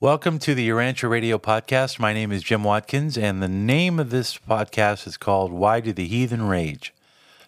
Welcome 0.00 0.38
to 0.40 0.54
the 0.54 0.68
Urantia 0.68 1.10
Radio 1.10 1.38
Podcast. 1.38 1.98
My 1.98 2.12
name 2.12 2.30
is 2.30 2.44
Jim 2.44 2.62
Watkins, 2.62 3.18
and 3.18 3.42
the 3.42 3.48
name 3.48 3.98
of 3.98 4.10
this 4.10 4.38
podcast 4.38 5.08
is 5.08 5.16
called 5.16 5.50
Why 5.50 5.80
Do 5.80 5.92
the 5.92 6.06
Heathen 6.06 6.46
Rage? 6.46 6.94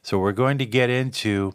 So, 0.02 0.18
we're 0.18 0.32
going 0.32 0.58
to 0.58 0.66
get 0.66 0.90
into 0.90 1.54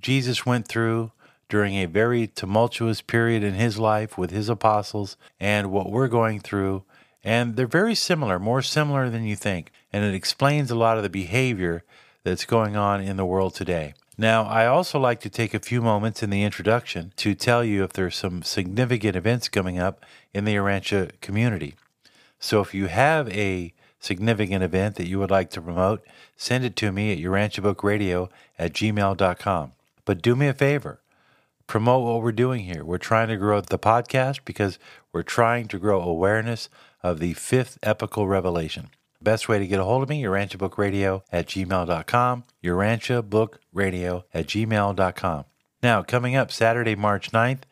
Jesus 0.00 0.46
went 0.46 0.68
through 0.68 1.10
during 1.48 1.74
a 1.74 1.86
very 1.86 2.28
tumultuous 2.28 3.00
period 3.00 3.42
in 3.42 3.54
his 3.54 3.76
life 3.76 4.16
with 4.16 4.30
his 4.30 4.48
apostles 4.48 5.16
and 5.40 5.72
what 5.72 5.90
we're 5.90 6.06
going 6.06 6.38
through. 6.38 6.84
And 7.24 7.56
they're 7.56 7.66
very 7.66 7.96
similar, 7.96 8.38
more 8.38 8.62
similar 8.62 9.10
than 9.10 9.24
you 9.24 9.34
think. 9.34 9.72
And 9.92 10.04
it 10.04 10.14
explains 10.14 10.70
a 10.70 10.76
lot 10.76 10.96
of 10.96 11.02
the 11.02 11.10
behavior 11.10 11.82
that's 12.22 12.44
going 12.44 12.76
on 12.76 13.00
in 13.00 13.16
the 13.16 13.26
world 13.26 13.56
today. 13.56 13.94
Now, 14.18 14.44
I 14.44 14.66
also 14.66 14.98
like 14.98 15.20
to 15.20 15.30
take 15.30 15.52
a 15.52 15.58
few 15.58 15.82
moments 15.82 16.22
in 16.22 16.30
the 16.30 16.42
introduction 16.42 17.12
to 17.16 17.34
tell 17.34 17.62
you 17.62 17.84
if 17.84 17.92
there's 17.92 18.16
some 18.16 18.42
significant 18.42 19.14
events 19.14 19.48
coming 19.50 19.78
up 19.78 20.04
in 20.32 20.46
the 20.46 20.54
Urantia 20.54 21.20
community. 21.20 21.74
So 22.38 22.62
if 22.62 22.72
you 22.72 22.86
have 22.86 23.28
a 23.28 23.74
significant 24.00 24.62
event 24.62 24.96
that 24.96 25.06
you 25.06 25.18
would 25.18 25.30
like 25.30 25.50
to 25.50 25.60
promote, 25.60 26.02
send 26.36 26.64
it 26.64 26.76
to 26.76 26.92
me 26.92 27.12
at 27.12 27.18
urantiabookradio 27.18 28.30
at 28.58 28.72
gmail.com. 28.72 29.72
But 30.06 30.22
do 30.22 30.34
me 30.34 30.46
a 30.48 30.54
favor, 30.54 31.00
promote 31.66 32.04
what 32.04 32.22
we're 32.22 32.32
doing 32.32 32.64
here. 32.64 32.84
We're 32.84 32.98
trying 32.98 33.28
to 33.28 33.36
grow 33.36 33.60
the 33.60 33.78
podcast 33.78 34.40
because 34.46 34.78
we're 35.12 35.24
trying 35.24 35.68
to 35.68 35.78
grow 35.78 36.00
awareness 36.00 36.70
of 37.02 37.18
the 37.18 37.34
fifth 37.34 37.78
epical 37.82 38.26
revelation. 38.26 38.88
Best 39.20 39.48
way 39.48 39.58
to 39.58 39.66
get 39.66 39.80
a 39.80 39.84
hold 39.84 40.02
of 40.02 40.08
me, 40.08 40.22
urantiabookradio 40.22 41.22
at 41.32 41.46
gmail.com, 41.46 42.44
urantiabookradio 42.62 44.24
at 44.34 44.46
gmail.com. 44.46 45.44
Now, 45.82 46.02
coming 46.02 46.36
up 46.36 46.50
Saturday, 46.50 46.94
March 46.94 47.32
9th, 47.32 47.62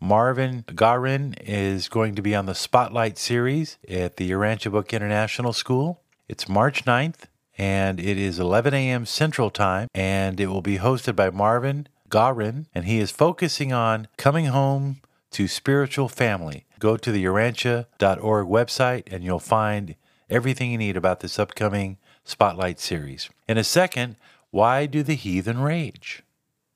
Marvin 0.00 0.64
Garin 0.74 1.34
is 1.40 1.88
going 1.88 2.14
to 2.14 2.22
be 2.22 2.34
on 2.34 2.46
the 2.46 2.54
Spotlight 2.54 3.16
series 3.16 3.78
at 3.88 4.16
the 4.16 4.30
Urantia 4.30 4.70
Book 4.70 4.92
International 4.92 5.52
School. 5.52 6.02
It's 6.28 6.48
March 6.48 6.84
9th, 6.84 7.24
and 7.56 7.98
it 7.98 8.18
is 8.18 8.38
11 8.38 8.74
a.m. 8.74 9.06
Central 9.06 9.50
Time, 9.50 9.88
and 9.94 10.38
it 10.38 10.48
will 10.48 10.62
be 10.62 10.78
hosted 10.78 11.16
by 11.16 11.30
Marvin 11.30 11.88
Garin, 12.10 12.66
and 12.74 12.84
he 12.84 12.98
is 12.98 13.10
focusing 13.10 13.72
on 13.72 14.08
coming 14.16 14.46
home 14.46 15.00
to 15.30 15.48
spiritual 15.48 16.08
family. 16.08 16.66
Go 16.78 16.96
to 16.96 17.10
the 17.10 17.24
urantia.org 17.24 18.46
website, 18.46 19.04
and 19.10 19.24
you'll 19.24 19.38
find 19.38 19.94
everything 20.28 20.70
you 20.70 20.78
need 20.78 20.96
about 20.96 21.20
this 21.20 21.38
upcoming 21.38 21.98
Spotlight 22.24 22.80
series. 22.80 23.30
In 23.46 23.58
a 23.58 23.64
second, 23.64 24.16
why 24.50 24.86
do 24.86 25.02
the 25.02 25.14
heathen 25.14 25.60
rage? 25.60 26.22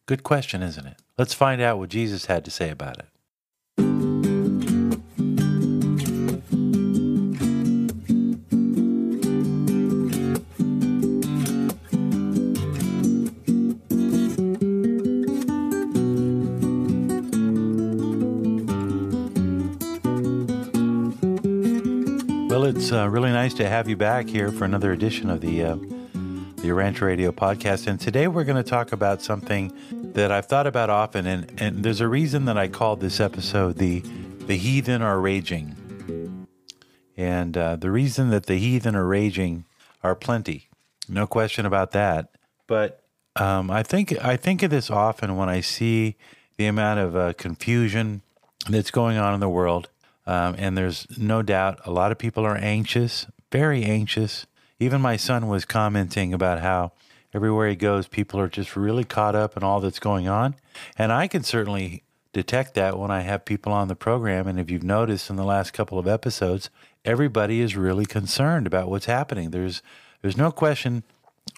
Good 0.07 0.23
question, 0.23 0.63
isn't 0.63 0.87
it? 0.87 0.97
Let's 1.19 1.35
find 1.35 1.61
out 1.61 1.79
what 1.79 1.89
Jesus 1.89 2.27
had 2.27 2.45
to 2.45 2.51
say 2.51 2.71
about 2.71 2.99
it. 2.99 3.07
It's 22.91 22.97
uh, 22.97 23.09
really 23.09 23.31
nice 23.31 23.55
to 23.55 23.69
have 23.69 23.89
you 23.89 23.97
back 23.97 24.29
here 24.29 24.51
for 24.51 24.65
another 24.65 24.91
edition 24.91 25.31
of 25.31 25.41
the 25.41 25.63
uh, 25.63 25.77
the 25.77 26.71
Urantia 26.71 27.03
Radio 27.03 27.31
podcast. 27.31 27.87
And 27.87 28.01
today 28.01 28.27
we're 28.27 28.43
going 28.43 28.61
to 28.61 28.69
talk 28.69 28.91
about 28.91 29.23
something 29.23 29.73
that 30.13 30.33
I've 30.33 30.47
thought 30.47 30.67
about 30.67 30.91
often, 30.91 31.25
and, 31.25 31.63
and 31.63 31.85
there's 31.85 32.01
a 32.01 32.09
reason 32.09 32.47
that 32.47 32.59
I 32.59 32.67
called 32.67 33.01
this 33.01 33.21
episode 33.21 33.77
the 33.77 34.01
the 34.01 34.57
heathen 34.57 35.03
are 35.03 35.21
raging. 35.21 36.49
And 37.17 37.57
uh, 37.57 37.77
the 37.77 37.93
reason 37.93 38.31
that 38.31 38.47
the 38.47 38.57
heathen 38.57 38.97
are 38.97 39.07
raging 39.07 39.67
are 40.03 40.17
plenty, 40.17 40.69
no 41.09 41.29
question 41.29 41.67
about 41.67 41.93
that. 41.93 42.35
But 42.67 43.05
um, 43.37 43.71
I 43.71 43.85
think 43.85 44.19
I 44.21 44.37
think 44.37 44.65
of 44.65 44.73
this 44.73 44.91
often 44.91 45.37
when 45.37 45.49
I 45.49 45.61
see 45.61 46.17
the 46.57 46.67
amount 46.67 46.99
of 46.99 47.15
uh, 47.15 47.35
confusion 47.35 48.23
that's 48.69 48.91
going 48.91 49.17
on 49.17 49.33
in 49.33 49.39
the 49.39 49.49
world 49.49 49.91
um, 50.27 50.55
and 50.59 50.77
there's 50.77 51.07
no 51.19 51.43
doubt 51.43 51.81
a 51.85 51.91
lot 51.91 52.13
of 52.13 52.19
people 52.19 52.45
are 52.45 52.57
anxious, 52.57 53.27
very 53.51 53.85
anxious. 53.85 54.47
Even 54.79 55.01
my 55.01 55.17
son 55.17 55.49
was 55.49 55.65
commenting 55.65 56.33
about 56.33 56.61
how 56.61 56.93
everywhere 57.35 57.69
he 57.69 57.77
goes, 57.77 58.09
people 58.09 58.41
are 58.41 58.49
just 58.49 58.77
really 58.77 59.05
caught 59.05 59.35
up 59.35 59.57
in 59.57 59.63
all 59.63 59.81
that's 59.81 59.99
going 59.99 60.29
on. 60.29 60.55
And 60.97 61.13
I 61.13 61.29
can 61.29 61.43
certainly 61.43 62.05
detect 62.33 62.75
that 62.75 62.99
when 62.99 63.11
I 63.11 63.21
have 63.21 63.45
people 63.45 63.73
on 63.73 63.89
the 63.89 63.97
program. 63.97 64.47
And 64.47 64.59
if 64.59 64.71
you've 64.71 64.83
noticed 64.83 65.31
in 65.31 65.37
the 65.37 65.45
last 65.45 65.73
couple 65.73 65.99
of 65.99 66.07
episodes, 66.07 66.71
everybody 67.05 67.61
is 67.61 67.77
really 67.77 68.07
concerned 68.07 68.67
about 68.67 68.89
what's 68.89 69.07
happening. 69.07 69.51
There's 69.51 69.83
there's 70.23 70.37
no 70.37 70.53
question 70.53 71.03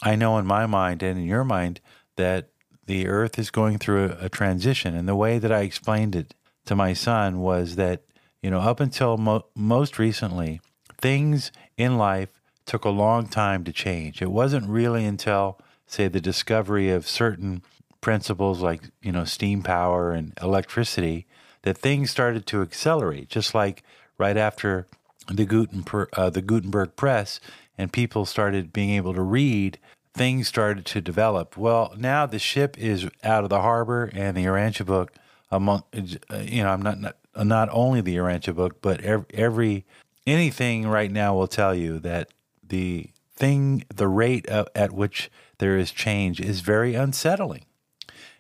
I 0.03 0.15
know 0.15 0.39
in 0.39 0.47
my 0.47 0.67
mind 0.67 1.03
and 1.03 1.19
in 1.19 1.27
your 1.27 1.45
mind 1.45 1.81
that 2.17 2.49
the 2.87 3.09
earth 3.09 3.39
is 3.39 3.51
going 3.51 3.79
through 3.79 4.17
a, 4.21 4.27
a 4.27 4.29
transition. 4.29 4.95
And 4.95 5.09
the 5.09 5.17
way 5.17 5.39
that 5.39 5.53
I 5.53 5.61
explained 5.61 6.15
it 6.15 6.35
to 6.67 6.77
my 6.77 6.93
son 6.93 7.41
was 7.41 7.77
that 7.77 8.03
you 8.43 8.51
know, 8.51 8.61
up 8.61 8.81
until 8.81 9.17
mo- 9.17 9.47
most 9.55 9.99
recently, 9.99 10.61
things 11.01 11.53
in 11.77 11.97
life 11.97 12.29
took 12.67 12.85
a 12.85 12.91
long 12.91 13.27
time 13.27 13.65
to 13.65 13.73
change. 13.73 14.21
It 14.21 14.31
wasn't 14.31 14.69
really 14.69 15.05
until, 15.05 15.59
say, 15.87 16.09
the 16.09 16.21
discovery 16.21 16.91
of 16.91 17.09
certain 17.09 17.63
principles 18.01 18.61
like, 18.61 18.83
you 19.01 19.13
know, 19.13 19.25
steam 19.25 19.63
power 19.63 20.13
and 20.13 20.33
electricity 20.43 21.27
that 21.63 21.79
things 21.79 22.11
started 22.11 22.47
to 22.47 22.63
accelerate, 22.63 23.29
just 23.29 23.55
like 23.55 23.83
right 24.19 24.37
after 24.37 24.87
the, 25.29 25.45
Gutenberg, 25.45 26.09
uh, 26.15 26.31
the 26.31 26.43
Gutenberg 26.43 26.97
press 26.97 27.41
and 27.79 27.93
people 27.93 28.27
started 28.27 28.73
being 28.73 28.91
able 28.91 29.15
to 29.15 29.23
read, 29.23 29.79
things 30.15 30.49
started 30.49 30.85
to 30.87 31.01
develop. 31.01 31.57
Well, 31.57 31.95
now 31.97 32.27
the 32.27 32.39
ship 32.39 32.77
is 32.79 33.09
out 33.23 33.45
of 33.45 33.51
the 33.51 33.63
harbor 33.63 34.11
and 34.13 34.37
the 34.37 34.45
Urantia 34.45 34.85
book 34.85 35.13
among, 35.51 35.85
uh, 35.95 36.39
you 36.39 36.63
know, 36.63 36.71
I'm 36.71 36.83
not, 36.83 37.01
not 37.01 37.17
Uh, 37.35 37.45
not 37.45 37.69
only 37.73 38.01
the 38.01 38.17
Urantia 38.17 38.55
book, 38.55 38.83
but 38.83 39.01
every, 39.01 39.27
every 39.33 39.87
anything 40.27 40.87
right 40.87 41.11
now 41.11 41.35
will 41.35 41.49
tell 41.49 41.75
you 41.75 41.99
that 42.01 42.29
the 42.67 43.11
thing, 43.35 43.85
the 43.95 44.09
rate 44.09 44.47
of, 44.49 44.69
at 44.75 44.93
which 44.93 45.31
there 45.59 45.77
is 45.77 45.91
change 45.91 46.41
is 46.41 46.61
very 46.61 46.95
unsettling. 46.95 47.65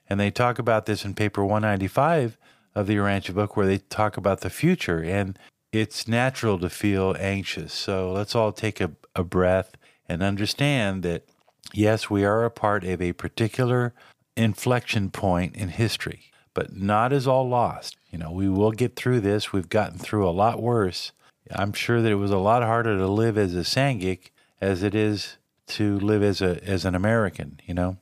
And 0.09 0.21
they 0.21 0.31
talk 0.31 0.59
about 0.59 0.87
this 0.87 1.05
in 1.05 1.15
paper 1.15 1.45
195 1.45 2.37
of 2.75 2.87
the 2.87 2.97
Urantia 2.97 3.35
book, 3.35 3.57
where 3.57 3.67
they 3.67 3.79
talk 3.79 4.17
about 4.17 4.41
the 4.41 4.51
future. 4.51 5.03
And 5.03 5.39
it's 5.73 6.07
natural 6.07 6.59
to 6.59 6.69
feel 6.69 7.17
anxious. 7.19 7.73
So 7.73 8.13
let's 8.13 8.35
all 8.35 8.53
take 8.53 8.81
a, 8.81 8.93
a 9.17 9.25
breath 9.25 9.73
and 10.09 10.23
understand 10.23 11.03
that, 11.03 11.25
yes, 11.73 12.11
we 12.11 12.25
are 12.25 12.45
a 12.45 12.51
part 12.51 12.85
of 12.85 13.01
a 13.01 13.13
particular 13.15 13.95
inflection 14.37 15.11
point 15.11 15.57
in 15.57 15.69
history 15.69 16.32
but 16.55 16.77
not 16.77 17.13
as 17.13 17.27
all 17.27 17.49
lost. 17.49 17.97
You 18.11 18.19
know, 18.19 18.31
we 18.31 18.49
will 18.49 18.73
get 18.73 18.97
through 18.97 19.21
this. 19.21 19.53
We've 19.53 19.69
gotten 19.69 19.99
through 19.99 20.29
a 20.29 20.31
lot 20.31 20.63
worse. 20.63 21.13
I'm 21.51 21.73
sure 21.73 22.01
that 22.03 22.13
it 22.13 22.17
was 22.17 22.31
a 22.31 22.39
lot 22.39 22.63
harder 22.63 22.97
to 22.97 23.07
live 23.07 23.37
as 23.37 23.55
a 23.55 23.61
Sangik 23.61 24.31
as 24.61 24.83
it 24.83 24.95
is 24.95 25.37
to 25.67 25.99
live 25.99 26.23
as 26.23 26.41
a 26.41 26.63
as 26.65 26.85
an 26.85 26.95
American, 26.95 27.61
you 27.67 27.75
know. 27.75 27.97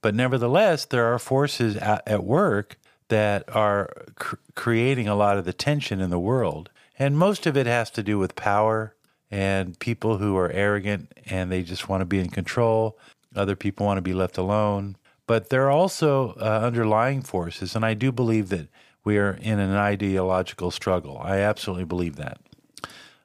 But 0.00 0.14
nevertheless, 0.14 0.84
there 0.84 1.12
are 1.12 1.18
forces 1.18 1.76
at, 1.76 2.06
at 2.06 2.24
work 2.24 2.78
that 3.08 3.44
are 3.54 3.92
cr- 4.16 4.36
creating 4.54 5.08
a 5.08 5.14
lot 5.14 5.38
of 5.38 5.44
the 5.44 5.52
tension 5.52 6.00
in 6.00 6.10
the 6.10 6.18
world, 6.18 6.70
and 6.98 7.18
most 7.18 7.46
of 7.46 7.56
it 7.56 7.66
has 7.66 7.90
to 7.90 8.02
do 8.02 8.18
with 8.18 8.36
power 8.36 8.94
and 9.30 9.78
people 9.78 10.18
who 10.18 10.36
are 10.36 10.50
arrogant 10.50 11.12
and 11.26 11.50
they 11.50 11.62
just 11.62 11.88
want 11.88 12.00
to 12.00 12.04
be 12.04 12.20
in 12.20 12.28
control. 12.28 12.98
Other 13.34 13.56
people 13.56 13.84
want 13.84 13.98
to 13.98 14.02
be 14.02 14.14
left 14.14 14.38
alone. 14.38 14.96
But 15.26 15.48
there 15.48 15.64
are 15.66 15.70
also 15.70 16.34
uh, 16.40 16.60
underlying 16.62 17.22
forces, 17.22 17.74
and 17.74 17.84
I 17.84 17.94
do 17.94 18.12
believe 18.12 18.50
that 18.50 18.68
we 19.04 19.18
are 19.18 19.38
in 19.40 19.58
an 19.58 19.72
ideological 19.72 20.70
struggle. 20.70 21.18
I 21.22 21.38
absolutely 21.38 21.84
believe 21.84 22.16
that. 22.16 22.38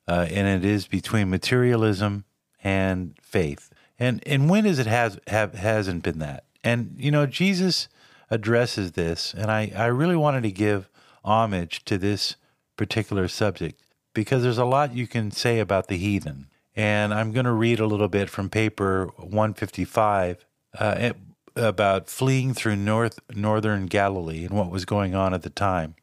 Uh, 0.07 0.27
and 0.29 0.47
it 0.47 0.67
is 0.67 0.87
between 0.87 1.29
materialism 1.29 2.25
and 2.63 3.15
faith. 3.21 3.69
And 3.97 4.23
and 4.25 4.49
when 4.49 4.65
is 4.65 4.79
it 4.79 4.87
has 4.87 5.19
have 5.27 5.53
hasn't 5.53 6.03
been 6.03 6.19
that? 6.19 6.45
And 6.63 6.95
you 6.97 7.11
know, 7.11 7.25
Jesus 7.25 7.87
addresses 8.31 8.93
this, 8.93 9.33
and 9.33 9.51
I, 9.51 9.71
I 9.75 9.85
really 9.87 10.15
wanted 10.15 10.43
to 10.43 10.51
give 10.51 10.89
homage 11.23 11.83
to 11.85 11.97
this 11.97 12.35
particular 12.77 13.27
subject 13.27 13.81
because 14.13 14.43
there's 14.43 14.57
a 14.57 14.65
lot 14.65 14.95
you 14.95 15.07
can 15.07 15.31
say 15.31 15.59
about 15.59 15.87
the 15.87 15.97
heathen. 15.97 16.47
And 16.75 17.13
I'm 17.13 17.31
going 17.31 17.45
to 17.45 17.51
read 17.51 17.79
a 17.79 17.85
little 17.85 18.07
bit 18.07 18.29
from 18.29 18.49
paper 18.49 19.09
155. 19.17 20.45
Uh, 20.77 21.11
about 21.55 22.09
fleeing 22.09 22.53
through 22.53 22.75
north 22.75 23.19
northern 23.33 23.85
Galilee 23.85 24.45
and 24.45 24.53
what 24.53 24.71
was 24.71 24.85
going 24.85 25.15
on 25.15 25.33
at 25.33 25.43
the 25.43 25.49
time. 25.49 25.95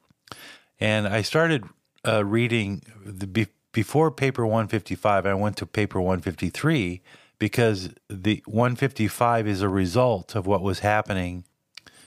And 0.78 1.06
I 1.06 1.22
started 1.22 1.64
uh, 2.06 2.24
reading 2.24 2.82
the 3.04 3.26
be, 3.26 3.46
before 3.72 4.10
paper 4.10 4.46
155. 4.46 5.26
I 5.26 5.34
went 5.34 5.56
to 5.58 5.66
paper 5.66 6.00
153 6.00 7.02
because 7.38 7.90
the 8.08 8.42
155 8.46 9.46
is 9.46 9.62
a 9.62 9.68
result 9.68 10.34
of 10.34 10.46
what 10.46 10.62
was 10.62 10.80
happening 10.80 11.44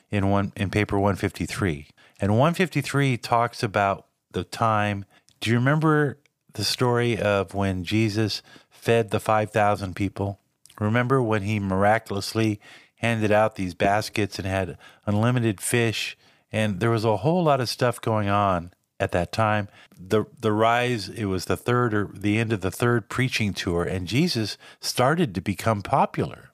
in 0.09 0.29
one 0.29 0.51
in 0.55 0.69
paper 0.69 0.97
153. 0.97 1.87
And 2.19 2.33
153 2.33 3.17
talks 3.17 3.63
about 3.63 4.07
the 4.31 4.43
time. 4.43 5.05
Do 5.39 5.49
you 5.49 5.57
remember 5.57 6.19
the 6.53 6.63
story 6.63 7.17
of 7.17 7.53
when 7.53 7.83
Jesus 7.83 8.41
fed 8.69 9.11
the 9.11 9.19
5,000 9.19 9.95
people? 9.95 10.39
Remember 10.79 11.21
when 11.21 11.43
he 11.43 11.59
miraculously 11.59 12.59
handed 12.99 13.31
out 13.31 13.55
these 13.55 13.73
baskets 13.73 14.39
and 14.39 14.47
had 14.47 14.77
unlimited 15.05 15.59
fish? 15.59 16.17
And 16.51 16.79
there 16.79 16.89
was 16.89 17.05
a 17.05 17.17
whole 17.17 17.43
lot 17.43 17.59
of 17.59 17.69
stuff 17.69 17.99
going 17.99 18.29
on 18.29 18.71
at 18.99 19.11
that 19.11 19.31
time. 19.31 19.67
The 19.99 20.25
the 20.39 20.51
rise, 20.51 21.09
it 21.09 21.25
was 21.25 21.45
the 21.45 21.57
third 21.57 21.93
or 21.93 22.09
the 22.13 22.37
end 22.37 22.53
of 22.53 22.61
the 22.61 22.71
third 22.71 23.09
preaching 23.09 23.53
tour, 23.53 23.83
and 23.83 24.07
Jesus 24.07 24.57
started 24.79 25.35
to 25.35 25.41
become 25.41 25.81
popular. 25.81 26.49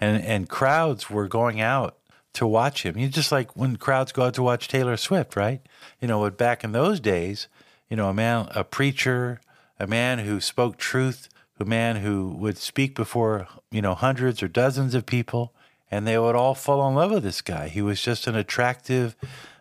And 0.00 0.22
and 0.22 0.48
crowds 0.48 1.10
were 1.10 1.28
going 1.28 1.60
out 1.60 1.98
to 2.34 2.46
watch 2.46 2.84
him. 2.84 2.96
You 2.96 3.08
just 3.08 3.32
like 3.32 3.56
when 3.56 3.76
crowds 3.76 4.12
go 4.12 4.22
out 4.22 4.34
to 4.34 4.42
watch 4.42 4.68
Taylor 4.68 4.96
Swift, 4.96 5.36
right? 5.36 5.60
You 6.00 6.08
know, 6.08 6.30
back 6.30 6.62
in 6.62 6.72
those 6.72 7.00
days, 7.00 7.48
you 7.88 7.96
know, 7.96 8.08
a 8.08 8.14
man, 8.14 8.48
a 8.54 8.64
preacher, 8.64 9.40
a 9.78 9.86
man 9.86 10.20
who 10.20 10.40
spoke 10.40 10.76
truth, 10.76 11.28
a 11.58 11.64
man 11.64 11.96
who 11.96 12.28
would 12.28 12.58
speak 12.58 12.94
before, 12.94 13.48
you 13.70 13.82
know, 13.82 13.94
hundreds 13.94 14.42
or 14.42 14.48
dozens 14.48 14.94
of 14.94 15.06
people, 15.06 15.52
and 15.90 16.06
they 16.06 16.18
would 16.18 16.36
all 16.36 16.54
fall 16.54 16.88
in 16.88 16.94
love 16.94 17.10
with 17.10 17.22
this 17.22 17.40
guy. 17.40 17.68
He 17.68 17.82
was 17.82 18.00
just 18.00 18.26
an 18.26 18.36
attractive 18.36 19.16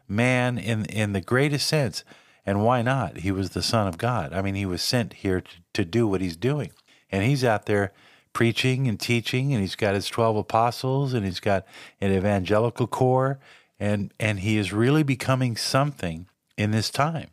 man 0.08 0.58
in 0.58 0.86
in 0.86 1.14
the 1.14 1.22
greatest 1.22 1.68
sense. 1.68 2.04
And 2.46 2.64
why 2.64 2.82
not? 2.82 3.18
He 3.18 3.32
was 3.32 3.50
the 3.50 3.62
son 3.62 3.88
of 3.88 3.98
God. 3.98 4.32
I 4.32 4.42
mean, 4.42 4.56
he 4.56 4.66
was 4.66 4.82
sent 4.82 5.14
here 5.14 5.42
to, 5.42 5.52
to 5.74 5.84
do 5.84 6.08
what 6.08 6.22
he's 6.22 6.38
doing. 6.38 6.72
And 7.12 7.24
he's 7.24 7.44
out 7.44 7.66
there 7.66 7.92
preaching 8.32 8.88
and 8.88 9.00
teaching, 9.00 9.52
and 9.52 9.62
he's 9.62 9.76
got 9.76 9.96
his 9.96 10.08
12 10.08 10.38
apostles, 10.38 11.14
and 11.14 11.26
he's 11.26 11.40
got 11.40 11.66
an 12.00 12.12
evangelical 12.12 12.88
corps, 12.88 13.40
and, 13.80 14.14
and 14.20 14.42
he 14.42 14.58
is 14.58 14.72
really 14.72 15.04
becoming 15.04 15.58
something 15.58 16.28
in 16.56 16.72
this 16.72 16.90
time. 16.90 17.30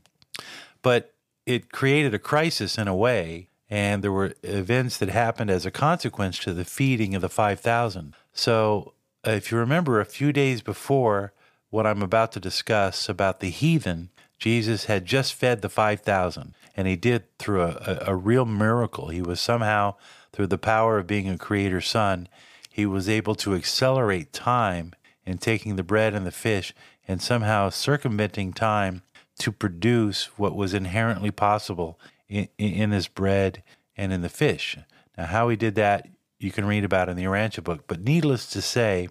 But 0.83 1.13
it 1.47 1.71
created 1.71 2.15
a 2.15 2.19
crisis 2.19 2.79
in 2.79 2.89
a 2.89 2.97
way, 2.97 3.49
and 3.69 4.03
there 4.03 4.13
were 4.13 4.35
events 4.43 4.97
that 4.97 5.11
happened 5.11 5.51
as 5.51 5.67
a 5.67 5.71
consequence 5.71 6.39
to 6.39 6.55
the 6.55 6.65
feeding 6.65 7.15
of 7.15 7.23
the 7.23 7.29
5,000. 7.29 8.15
So, 8.35 8.95
uh, 9.27 9.31
if 9.31 9.51
you 9.51 9.59
remember, 9.59 10.01
a 10.01 10.05
few 10.05 10.33
days 10.33 10.61
before 10.61 11.33
what 11.71 11.87
I'm 11.87 12.03
about 12.03 12.33
to 12.33 12.41
discuss 12.41 13.09
about 13.09 13.41
the 13.41 13.49
heathen, 13.49 14.11
Jesus 14.39 14.85
had 14.85 15.07
just 15.07 15.35
fed 15.35 15.63
the 15.63 15.69
5,000, 15.69 16.55
and 16.77 16.89
he 16.89 16.97
did 16.97 17.39
through 17.39 17.63
a, 17.63 17.69
a, 17.69 18.13
a, 18.13 18.17
real 18.17 18.45
miracle. 18.45 19.09
He 19.09 19.23
was 19.23 19.41
somehow, 19.41 19.95
through 20.33 20.49
the 20.49 20.59
power 20.59 20.99
of 20.99 21.07
being 21.07 21.29
a 21.29 21.39
creator 21.39 21.81
son, 21.81 22.29
he 22.69 22.85
was 22.85 23.09
able 23.09 23.37
to 23.37 23.55
accelerate 23.55 24.33
time 24.33 24.95
in 25.25 25.39
taking 25.39 25.77
the 25.77 25.85
bread 25.85 26.13
and 26.13 26.27
the 26.27 26.33
fish 26.33 26.75
and 27.07 27.23
somehow 27.23 27.71
circumventing 27.71 28.53
time 28.53 29.03
to 29.39 29.53
produce 29.53 30.25
what 30.37 30.57
was 30.57 30.75
inherently 30.75 31.31
possible 31.31 31.99
in, 32.29 32.49
in 32.59 32.91
this 32.91 33.09
bread 33.09 33.63
and 33.97 34.13
in 34.13 34.23
the 34.23 34.29
fish. 34.29 34.77
Now, 35.17 35.27
how 35.27 35.49
he 35.49 35.57
did 35.57 35.77
that, 35.77 36.09
you 36.45 36.53
can 36.53 36.67
read 36.67 36.85
about 36.85 37.09
in 37.09 37.17
the 37.17 37.25
Urantia 37.25 37.65
book. 37.65 37.85
But 37.87 38.03
needless 38.03 38.47
to 38.51 38.63
say, 38.63 39.09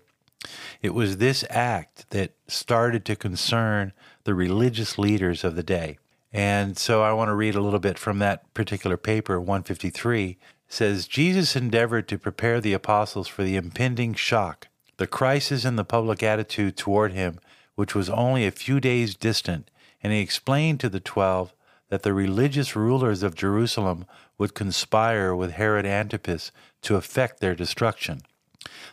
it 0.81 0.93
was 0.93 1.17
this 1.17 1.43
act 1.49 2.09
that 2.11 2.33
started 2.47 3.05
to 3.05 3.15
concern 3.15 3.93
the 4.23 4.33
religious 4.33 4.97
leaders 4.97 5.43
of 5.43 5.55
the 5.55 5.63
day. 5.63 5.97
And 6.31 6.77
so 6.77 7.03
I 7.03 7.13
want 7.13 7.29
to 7.29 7.35
read 7.35 7.55
a 7.55 7.61
little 7.61 7.79
bit 7.79 7.99
from 7.99 8.19
that 8.19 8.53
particular 8.53 8.97
paper, 8.97 9.39
153. 9.39 10.29
It 10.29 10.37
says 10.67 11.07
Jesus 11.07 11.55
endeavored 11.55 12.07
to 12.07 12.17
prepare 12.17 12.59
the 12.59 12.73
apostles 12.73 13.27
for 13.27 13.43
the 13.43 13.55
impending 13.55 14.13
shock, 14.13 14.67
the 14.97 15.07
crisis 15.07 15.65
in 15.65 15.75
the 15.75 15.83
public 15.83 16.23
attitude 16.23 16.75
toward 16.75 17.13
him, 17.13 17.39
which 17.75 17.93
was 17.93 18.09
only 18.09 18.45
a 18.45 18.51
few 18.51 18.79
days 18.79 19.15
distant, 19.15 19.69
and 20.01 20.11
he 20.11 20.19
explained 20.19 20.79
to 20.79 20.89
the 20.89 20.99
twelve 20.99 21.53
that 21.89 22.01
the 22.01 22.13
religious 22.13 22.75
rulers 22.75 23.21
of 23.21 23.35
Jerusalem 23.35 24.05
would 24.37 24.53
conspire 24.53 25.35
with 25.35 25.51
Herod 25.51 25.85
Antipas 25.85 26.51
to 26.81 26.95
effect 26.95 27.39
their 27.39 27.55
destruction. 27.55 28.21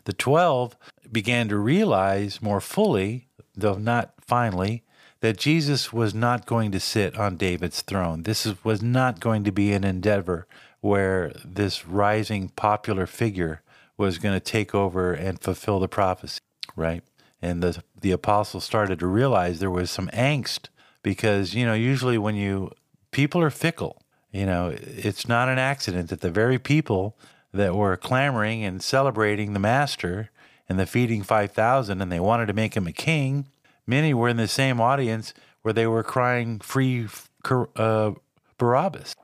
The 0.04 0.12
twelve 0.12 0.76
began 1.10 1.48
to 1.48 1.56
realize 1.56 2.42
more 2.42 2.60
fully, 2.60 3.28
though 3.56 3.74
not 3.74 4.14
finally, 4.20 4.82
that 5.20 5.36
Jesus 5.36 5.92
was 5.92 6.14
not 6.14 6.46
going 6.46 6.72
to 6.72 6.80
sit 6.80 7.16
on 7.16 7.36
David's 7.36 7.82
throne. 7.82 8.22
This 8.22 8.46
was 8.64 8.82
not 8.82 9.20
going 9.20 9.44
to 9.44 9.52
be 9.52 9.72
an 9.72 9.84
endeavor 9.84 10.46
where 10.80 11.32
this 11.44 11.86
rising 11.86 12.48
popular 12.48 13.06
figure 13.06 13.60
was 13.98 14.18
going 14.18 14.34
to 14.34 14.40
take 14.40 14.74
over 14.74 15.12
and 15.12 15.38
fulfill 15.38 15.78
the 15.78 15.88
prophecy, 15.88 16.40
right? 16.74 17.02
And 17.42 17.62
the 17.62 17.82
the 18.00 18.12
apostles 18.12 18.64
started 18.64 18.98
to 19.00 19.06
realize 19.06 19.58
there 19.58 19.70
was 19.70 19.90
some 19.90 20.08
angst 20.08 20.68
because, 21.02 21.54
you 21.54 21.66
know, 21.66 21.74
usually 21.74 22.16
when 22.16 22.34
you 22.34 22.70
people 23.10 23.42
are 23.42 23.50
fickle. 23.50 23.99
You 24.32 24.46
know, 24.46 24.74
it's 24.76 25.28
not 25.28 25.48
an 25.48 25.58
accident 25.58 26.10
that 26.10 26.20
the 26.20 26.30
very 26.30 26.58
people 26.58 27.16
that 27.52 27.74
were 27.74 27.96
clamoring 27.96 28.64
and 28.64 28.82
celebrating 28.82 29.52
the 29.52 29.58
master 29.58 30.30
and 30.68 30.78
the 30.78 30.86
feeding 30.86 31.22
5,000 31.22 32.00
and 32.00 32.12
they 32.12 32.20
wanted 32.20 32.46
to 32.46 32.52
make 32.52 32.76
him 32.76 32.86
a 32.86 32.92
king, 32.92 33.48
many 33.86 34.14
were 34.14 34.28
in 34.28 34.36
the 34.36 34.46
same 34.46 34.80
audience 34.80 35.34
where 35.62 35.74
they 35.74 35.86
were 35.86 36.04
crying 36.04 36.60
free 36.60 37.08
uh, 37.76 38.12
Barabbas. 38.56 39.16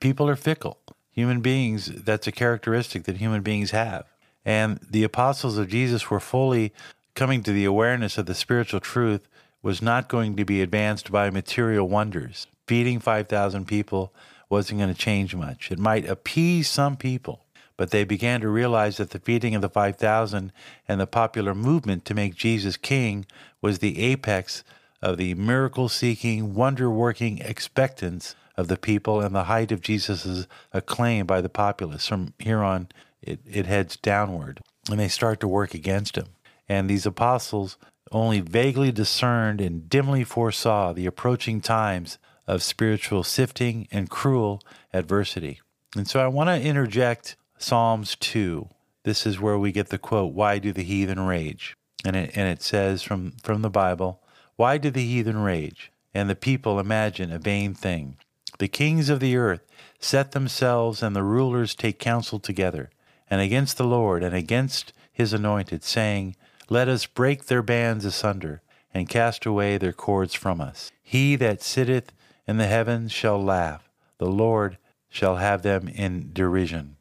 People 0.00 0.28
are 0.28 0.36
fickle. 0.36 0.78
Human 1.12 1.40
beings, 1.40 1.86
that's 1.86 2.26
a 2.26 2.32
characteristic 2.32 3.04
that 3.04 3.16
human 3.18 3.42
beings 3.42 3.70
have. 3.70 4.06
And 4.44 4.80
the 4.90 5.04
apostles 5.04 5.58
of 5.58 5.68
Jesus 5.68 6.10
were 6.10 6.20
fully 6.20 6.72
coming 7.14 7.42
to 7.42 7.52
the 7.52 7.64
awareness 7.64 8.18
of 8.18 8.26
the 8.26 8.34
spiritual 8.34 8.80
truth 8.80 9.28
was 9.62 9.82
not 9.82 10.08
going 10.08 10.36
to 10.36 10.44
be 10.44 10.62
advanced 10.62 11.10
by 11.10 11.30
material 11.30 11.88
wonders. 11.88 12.46
Feeding 12.66 13.00
5,000 13.00 13.66
people 13.66 14.12
wasn't 14.48 14.80
going 14.80 14.92
to 14.92 14.98
change 14.98 15.34
much. 15.34 15.70
It 15.70 15.78
might 15.78 16.08
appease 16.08 16.68
some 16.68 16.96
people, 16.96 17.44
but 17.76 17.90
they 17.90 18.04
began 18.04 18.40
to 18.40 18.48
realize 18.48 18.96
that 18.96 19.10
the 19.10 19.18
feeding 19.18 19.54
of 19.54 19.62
the 19.62 19.68
5,000 19.68 20.52
and 20.86 21.00
the 21.00 21.06
popular 21.06 21.54
movement 21.54 22.04
to 22.06 22.14
make 22.14 22.34
Jesus 22.34 22.76
king 22.76 23.26
was 23.60 23.78
the 23.78 24.00
apex 24.00 24.64
of 25.00 25.16
the 25.16 25.34
miracle 25.34 25.88
seeking, 25.88 26.54
wonder 26.54 26.90
working 26.90 27.38
expectance 27.38 28.34
of 28.56 28.68
the 28.68 28.76
people 28.76 29.20
and 29.20 29.34
the 29.34 29.44
height 29.44 29.70
of 29.70 29.80
Jesus' 29.80 30.46
acclaim 30.72 31.26
by 31.26 31.40
the 31.40 31.48
populace. 31.48 32.08
From 32.08 32.34
here 32.38 32.62
on, 32.62 32.88
it, 33.22 33.38
it 33.46 33.66
heads 33.66 33.96
downward, 33.96 34.60
and 34.90 34.98
they 34.98 35.08
start 35.08 35.38
to 35.40 35.48
work 35.48 35.74
against 35.74 36.16
him. 36.16 36.26
And 36.68 36.90
these 36.90 37.06
apostles 37.06 37.76
only 38.10 38.40
vaguely 38.40 38.90
discerned 38.90 39.60
and 39.60 39.88
dimly 39.88 40.24
foresaw 40.24 40.92
the 40.92 41.06
approaching 41.06 41.60
times 41.60 42.18
of 42.48 42.62
spiritual 42.62 43.22
sifting 43.22 43.86
and 43.92 44.08
cruel 44.08 44.62
adversity. 44.92 45.60
And 45.94 46.08
so 46.08 46.18
I 46.18 46.26
want 46.26 46.48
to 46.48 46.60
interject 46.60 47.36
Psalms 47.58 48.16
2. 48.16 48.68
This 49.04 49.26
is 49.26 49.38
where 49.38 49.58
we 49.58 49.70
get 49.70 49.90
the 49.90 49.98
quote, 49.98 50.32
Why 50.32 50.58
do 50.58 50.72
the 50.72 50.82
heathen 50.82 51.20
rage? 51.20 51.76
And 52.04 52.16
it, 52.16 52.30
and 52.34 52.48
it 52.48 52.62
says 52.62 53.02
from, 53.02 53.32
from 53.42 53.62
the 53.62 53.70
Bible, 53.70 54.22
Why 54.56 54.78
do 54.78 54.90
the 54.90 55.04
heathen 55.04 55.38
rage? 55.38 55.92
And 56.14 56.28
the 56.28 56.34
people 56.34 56.80
imagine 56.80 57.30
a 57.30 57.38
vain 57.38 57.74
thing. 57.74 58.16
The 58.58 58.68
kings 58.68 59.10
of 59.10 59.20
the 59.20 59.36
earth 59.36 59.64
set 60.00 60.32
themselves, 60.32 61.02
and 61.02 61.14
the 61.14 61.22
rulers 61.22 61.74
take 61.74 61.98
counsel 61.98 62.40
together, 62.40 62.90
and 63.30 63.40
against 63.40 63.76
the 63.76 63.86
Lord 63.86 64.24
and 64.24 64.34
against 64.34 64.92
his 65.12 65.32
anointed, 65.32 65.84
saying, 65.84 66.34
Let 66.70 66.88
us 66.88 67.06
break 67.06 67.46
their 67.46 67.62
bands 67.62 68.04
asunder, 68.04 68.62
and 68.94 69.08
cast 69.08 69.44
away 69.44 69.76
their 69.76 69.92
cords 69.92 70.34
from 70.34 70.60
us. 70.60 70.90
He 71.02 71.36
that 71.36 71.62
sitteth 71.62 72.12
in 72.48 72.56
the 72.56 72.66
heavens 72.66 73.12
shall 73.12 73.40
laugh, 73.40 73.88
the 74.16 74.26
Lord 74.26 74.78
shall 75.08 75.36
have 75.36 75.62
them 75.62 75.86
in 75.86 76.30
derision. 76.32 76.96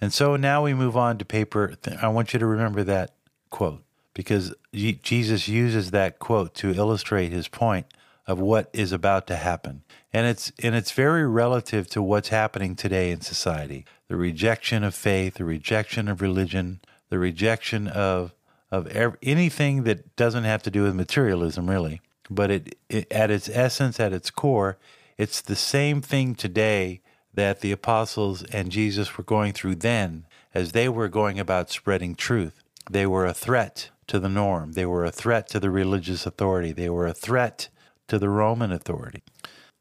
And 0.00 0.12
so 0.12 0.36
now 0.36 0.62
we 0.62 0.74
move 0.74 0.96
on 0.96 1.18
to 1.18 1.24
paper. 1.24 1.74
I 2.00 2.08
want 2.08 2.32
you 2.32 2.38
to 2.38 2.46
remember 2.46 2.84
that 2.84 3.12
quote 3.50 3.82
because 4.14 4.54
Jesus 4.72 5.48
uses 5.48 5.90
that 5.90 6.18
quote 6.18 6.54
to 6.54 6.72
illustrate 6.72 7.32
his 7.32 7.48
point 7.48 7.86
of 8.26 8.38
what 8.38 8.70
is 8.72 8.92
about 8.92 9.26
to 9.26 9.36
happen. 9.36 9.82
And 10.12 10.26
it's 10.26 10.52
and 10.62 10.74
it's 10.74 10.92
very 10.92 11.26
relative 11.26 11.88
to 11.90 12.02
what's 12.02 12.28
happening 12.28 12.74
today 12.74 13.10
in 13.10 13.20
society. 13.20 13.84
The 14.08 14.16
rejection 14.16 14.84
of 14.84 14.94
faith, 14.94 15.34
the 15.34 15.44
rejection 15.44 16.08
of 16.08 16.22
religion, 16.22 16.80
the 17.10 17.18
rejection 17.18 17.88
of 17.88 18.34
of 18.70 18.86
every, 18.88 19.18
anything 19.22 19.84
that 19.84 20.16
doesn't 20.16 20.44
have 20.44 20.62
to 20.64 20.70
do 20.70 20.82
with 20.82 20.94
materialism 20.94 21.68
really. 21.68 22.00
But 22.28 22.50
it, 22.50 22.78
it 22.88 23.10
at 23.10 23.30
its 23.30 23.48
essence, 23.48 24.00
at 24.00 24.12
its 24.12 24.30
core, 24.30 24.78
it's 25.16 25.40
the 25.40 25.56
same 25.56 26.02
thing 26.02 26.34
today 26.34 27.00
that 27.34 27.60
the 27.60 27.72
apostles 27.72 28.42
and 28.44 28.72
Jesus 28.72 29.16
were 29.16 29.24
going 29.24 29.52
through 29.52 29.76
then 29.76 30.26
as 30.54 30.72
they 30.72 30.88
were 30.88 31.08
going 31.08 31.38
about 31.38 31.70
spreading 31.70 32.14
truth. 32.14 32.62
They 32.90 33.06
were 33.06 33.26
a 33.26 33.34
threat 33.34 33.90
to 34.08 34.18
the 34.18 34.28
norm, 34.28 34.72
they 34.72 34.86
were 34.86 35.04
a 35.04 35.10
threat 35.10 35.48
to 35.48 35.60
the 35.60 35.70
religious 35.70 36.26
authority, 36.26 36.72
they 36.72 36.88
were 36.88 37.06
a 37.06 37.12
threat 37.12 37.68
to 38.08 38.18
the 38.18 38.28
Roman 38.28 38.72
authority. 38.72 39.22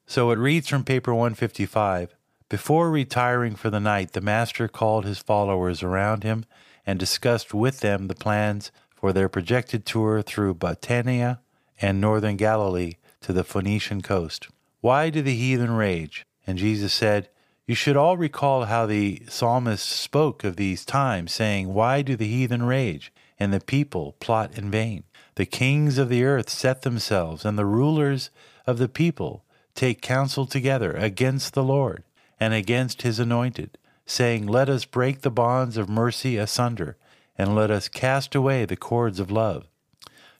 So 0.08 0.32
it 0.32 0.40
reads 0.40 0.68
from 0.68 0.84
paper 0.84 1.14
155 1.14 2.16
Before 2.50 2.92
retiring 2.92 3.56
for 3.56 3.70
the 3.70 3.80
night, 3.80 4.14
the 4.14 4.22
Master 4.22 4.68
called 4.68 5.06
his 5.06 5.20
followers 5.20 5.84
around 5.84 6.24
him 6.24 6.46
and 6.86 7.00
discussed 7.00 7.54
with 7.54 7.80
them 7.80 8.08
the 8.08 8.16
plans 8.16 8.72
for 8.94 9.14
their 9.14 9.30
projected 9.30 9.86
tour 9.86 10.22
through 10.22 10.56
Batanea 10.56 11.40
and 11.82 12.00
northern 12.00 12.36
Galilee 12.36 12.94
to 13.22 13.34
the 13.34 13.44
Phoenician 13.44 14.02
coast. 14.02 14.48
Why 14.82 15.10
do 15.10 15.22
the 15.22 15.36
heathen 15.36 15.72
rage? 15.72 16.26
And 16.46 16.58
Jesus 16.58 16.94
said, 16.94 17.30
You 17.66 17.76
should 17.76 17.98
all 17.98 18.18
recall 18.18 18.66
how 18.66 18.86
the 18.86 19.24
psalmist 19.28 19.88
spoke 19.88 20.44
of 20.44 20.58
these 20.58 20.86
times, 20.86 21.34
saying, 21.34 21.74
Why 21.74 22.02
do 22.02 22.16
the 22.16 22.28
heathen 22.28 22.64
rage, 22.64 23.12
and 23.40 23.52
the 23.52 23.60
people 23.60 24.16
plot 24.20 24.58
in 24.58 24.70
vain? 24.70 25.04
The 25.36 25.46
kings 25.46 25.98
of 25.98 26.10
the 26.10 26.24
earth 26.24 26.50
set 26.50 26.84
themselves, 26.84 27.44
and 27.44 27.58
the 27.58 27.66
rulers 27.66 28.30
of 28.68 28.78
the 28.78 28.88
people 28.88 29.44
take 29.74 30.02
counsel 30.02 30.46
together 30.46 30.94
against 30.94 31.54
the 31.54 31.64
Lord 31.64 32.04
and 32.40 32.54
against 32.54 33.02
his 33.02 33.20
anointed, 33.20 33.78
saying, 34.06 34.46
Let 34.46 34.70
us 34.70 34.86
break 34.86 35.22
the 35.22 35.32
bonds 35.32 35.78
of 35.78 35.90
mercy 35.90 36.38
asunder, 36.38 36.96
and 37.38 37.56
let 37.56 37.72
us 37.72 37.90
cast 37.90 38.36
away 38.36 38.66
the 38.66 38.78
cords 38.78 39.20
of 39.20 39.32
love. 39.32 39.68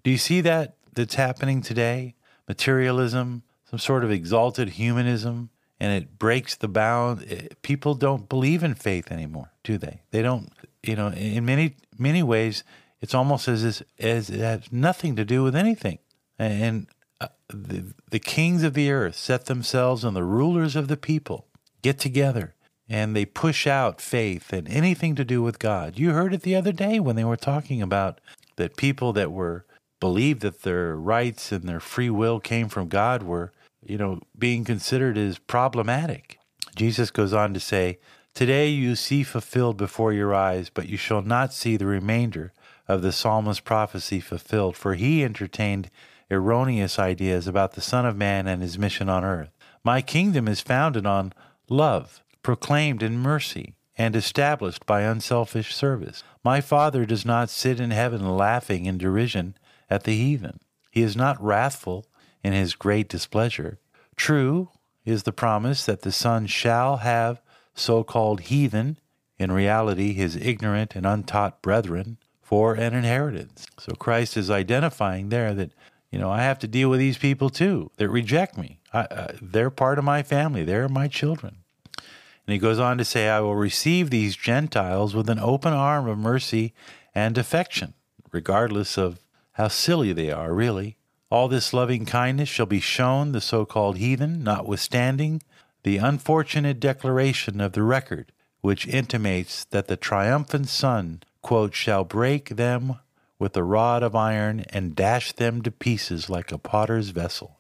Do 0.04 0.12
you 0.12 0.18
see 0.18 0.42
that 0.42 0.75
that's 0.96 1.16
happening 1.16 1.62
today? 1.62 2.16
Materialism, 2.48 3.44
some 3.70 3.80
sort 3.80 4.04
of 4.04 4.12
exalted 4.12 4.70
humanism, 4.70 5.50
and 5.80 5.92
it 5.92 6.18
breaks 6.18 6.56
the 6.56 6.68
bound. 6.68 7.26
Eh, 7.30 7.48
people 7.62 7.96
don't 7.96 8.30
believe 8.30 8.64
in 8.64 8.76
faith 8.76 9.12
anymore, 9.12 9.52
do 9.64 9.78
they? 9.78 10.02
They 10.12 10.22
don't, 10.22 10.52
you 10.84 10.96
know, 10.96 11.10
in 11.10 11.46
many, 11.46 11.76
many 11.98 12.24
ways, 12.24 12.64
it's 13.02 13.14
almost 13.14 13.48
as, 13.48 13.64
as, 13.64 13.84
as 14.00 14.30
it 14.30 14.40
has 14.40 14.72
nothing 14.72 15.16
to 15.16 15.26
do 15.26 15.44
with 15.44 15.56
anything. 15.56 16.00
And 16.40 16.88
uh, 17.20 17.28
the, 17.50 17.94
the 18.10 18.20
kings 18.20 18.64
of 18.64 18.74
the 18.74 18.92
earth 18.92 19.16
set 19.16 19.46
themselves 19.46 20.04
and 20.04 20.16
the 20.16 20.24
rulers 20.24 20.76
of 20.76 20.88
the 20.88 20.98
people 20.98 21.48
get 21.82 22.00
together 22.00 22.56
and 22.88 23.16
they 23.16 23.26
push 23.26 23.66
out 23.66 24.02
faith 24.02 24.54
and 24.54 24.68
anything 24.68 25.16
to 25.16 25.26
do 25.26 25.42
with 25.42 25.60
God. 25.60 25.98
You 25.98 26.12
heard 26.12 26.34
it 26.34 26.44
the 26.44 26.56
other 26.56 26.72
day 26.72 27.00
when 27.00 27.16
they 27.16 27.24
were 27.24 27.38
talking 27.38 27.82
about 27.82 28.22
that 28.58 28.78
people 28.78 29.14
that 29.14 29.32
were 29.32 29.66
believed 30.06 30.42
that 30.42 30.62
their 30.62 30.96
rights 30.96 31.52
and 31.52 31.64
their 31.64 31.80
free 31.80 32.12
will 32.12 32.40
came 32.40 32.70
from 32.70 32.88
God 32.88 33.24
were, 33.24 33.52
you 33.84 33.98
know, 33.98 34.22
being 34.38 34.64
considered 34.64 35.18
as 35.18 35.40
problematic. 35.40 36.38
Jesus 36.76 37.10
goes 37.10 37.34
on 37.34 37.56
to 37.56 37.60
say, 37.60 37.98
Today 38.36 38.70
you 38.70 38.96
see 38.96 39.24
fulfilled 39.24 39.78
before 39.78 40.14
your 40.14 40.32
eyes, 40.32 40.70
but 40.70 40.88
you 40.88 40.96
shall 40.96 41.24
not 41.24 41.54
see 41.54 41.76
the 41.76 41.88
remainder 41.88 42.54
of 42.88 43.02
the 43.02 43.12
psalmist's 43.12 43.62
prophecy 43.62 44.20
fulfilled, 44.20 44.78
for 44.78 44.94
he 44.94 45.24
entertained 45.24 45.90
erroneous 46.30 47.00
ideas 47.00 47.48
about 47.48 47.74
the 47.74 47.82
Son 47.82 48.06
of 48.06 48.16
Man 48.16 48.46
and 48.46 48.62
his 48.62 48.78
mission 48.78 49.10
on 49.10 49.24
earth. 49.24 49.58
My 49.84 50.04
kingdom 50.04 50.48
is 50.48 50.62
founded 50.62 51.08
on 51.08 51.34
love, 51.68 52.24
proclaimed 52.44 53.02
in 53.02 53.18
mercy, 53.18 53.74
and 53.98 54.16
established 54.16 54.86
by 54.86 55.02
unselfish 55.02 55.74
service. 55.74 56.24
My 56.44 56.62
Father 56.62 57.08
does 57.08 57.26
not 57.26 57.50
sit 57.50 57.80
in 57.80 57.90
heaven 57.90 58.38
laughing 58.38 58.86
in 58.86 59.00
derision 59.00 59.56
at 59.90 60.04
the 60.04 60.16
heathen. 60.16 60.60
He 60.92 61.02
is 61.02 61.16
not 61.16 61.42
wrathful 61.44 62.06
in 62.44 62.54
his 62.54 62.76
great 62.76 63.10
displeasure. 63.10 63.80
True 64.16 64.70
is 65.04 65.24
the 65.24 65.32
promise 65.32 65.86
that 65.86 66.02
the 66.02 66.12
Son 66.12 66.48
shall 66.48 66.98
have 66.98 67.42
so 67.74 68.04
called 68.04 68.42
heathen, 68.42 68.98
in 69.38 69.52
reality 69.52 70.14
his 70.14 70.36
ignorant 70.36 70.96
and 70.96 71.06
untaught 71.06 71.62
brethren, 71.62 72.18
for 72.42 72.76
an 72.76 72.94
inheritance. 72.94 73.66
So 73.80 73.94
Christ 73.94 74.38
is 74.38 74.50
identifying 74.50 75.30
there 75.30 75.54
that, 75.56 75.72
you 76.12 76.20
know, 76.20 76.30
I 76.30 76.44
have 76.44 76.60
to 76.60 76.68
deal 76.68 76.90
with 76.90 77.00
these 77.00 77.18
people 77.18 77.50
too 77.50 77.92
that 77.98 78.08
reject 78.08 78.58
me. 78.58 78.80
I, 78.94 79.00
uh, 79.00 79.34
they're 79.42 79.72
part 79.72 79.98
of 79.98 80.06
my 80.06 80.24
family, 80.24 80.64
they're 80.64 80.88
my 80.88 81.08
children. 81.08 81.58
And 81.98 82.54
he 82.54 82.60
goes 82.60 82.80
on 82.80 82.98
to 83.00 83.06
say, 83.06 83.28
I 83.28 83.40
will 83.40 83.56
receive 83.56 84.10
these 84.10 84.36
Gentiles 84.36 85.16
with 85.16 85.30
an 85.30 85.40
open 85.40 85.74
arm 85.74 86.08
of 86.08 86.18
mercy 86.18 86.74
and 87.16 87.38
affection, 87.38 87.96
regardless 88.32 88.98
of 88.98 89.20
how 89.56 89.68
silly 89.68 90.14
they 90.14 90.32
are, 90.32 90.54
really. 90.54 90.98
All 91.30 91.48
this 91.48 91.74
loving 91.74 92.06
kindness 92.06 92.50
shall 92.50 92.66
be 92.66 92.80
shown 92.80 93.32
the 93.32 93.42
so 93.42 93.66
called 93.66 93.98
heathen, 93.98 94.44
notwithstanding 94.44 95.42
the 95.84 95.98
unfortunate 95.98 96.80
declaration 96.80 97.60
of 97.60 97.74
the 97.74 97.84
record, 97.84 98.32
which 98.62 98.88
intimates 98.88 99.66
that 99.66 99.88
the 99.88 99.98
triumphant 99.98 100.70
Son 100.70 101.22
quote, 101.46 101.76
shall 101.76 102.04
break 102.04 102.50
them 102.50 102.98
with 103.38 103.56
a 103.56 103.62
rod 103.62 104.02
of 104.02 104.16
iron 104.16 104.66
and 104.72 104.96
dash 104.96 105.32
them 105.34 105.62
to 105.62 105.70
pieces 105.70 106.28
like 106.28 106.52
a 106.52 106.58
potter's 106.58 107.10
vessel. 107.10 107.60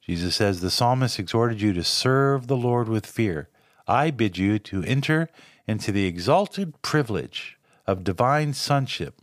Jesus 0.00 0.36
says, 0.36 0.60
The 0.60 0.70
psalmist 0.70 1.18
exhorted 1.18 1.60
you 1.60 1.72
to 1.72 1.82
serve 1.82 2.46
the 2.46 2.56
Lord 2.56 2.88
with 2.88 3.04
fear. 3.04 3.48
I 3.88 4.12
bid 4.12 4.38
you 4.38 4.60
to 4.60 4.84
enter 4.84 5.28
into 5.66 5.90
the 5.90 6.06
exalted 6.06 6.80
privilege 6.82 7.58
of 7.84 8.04
divine 8.04 8.54
sonship 8.54 9.20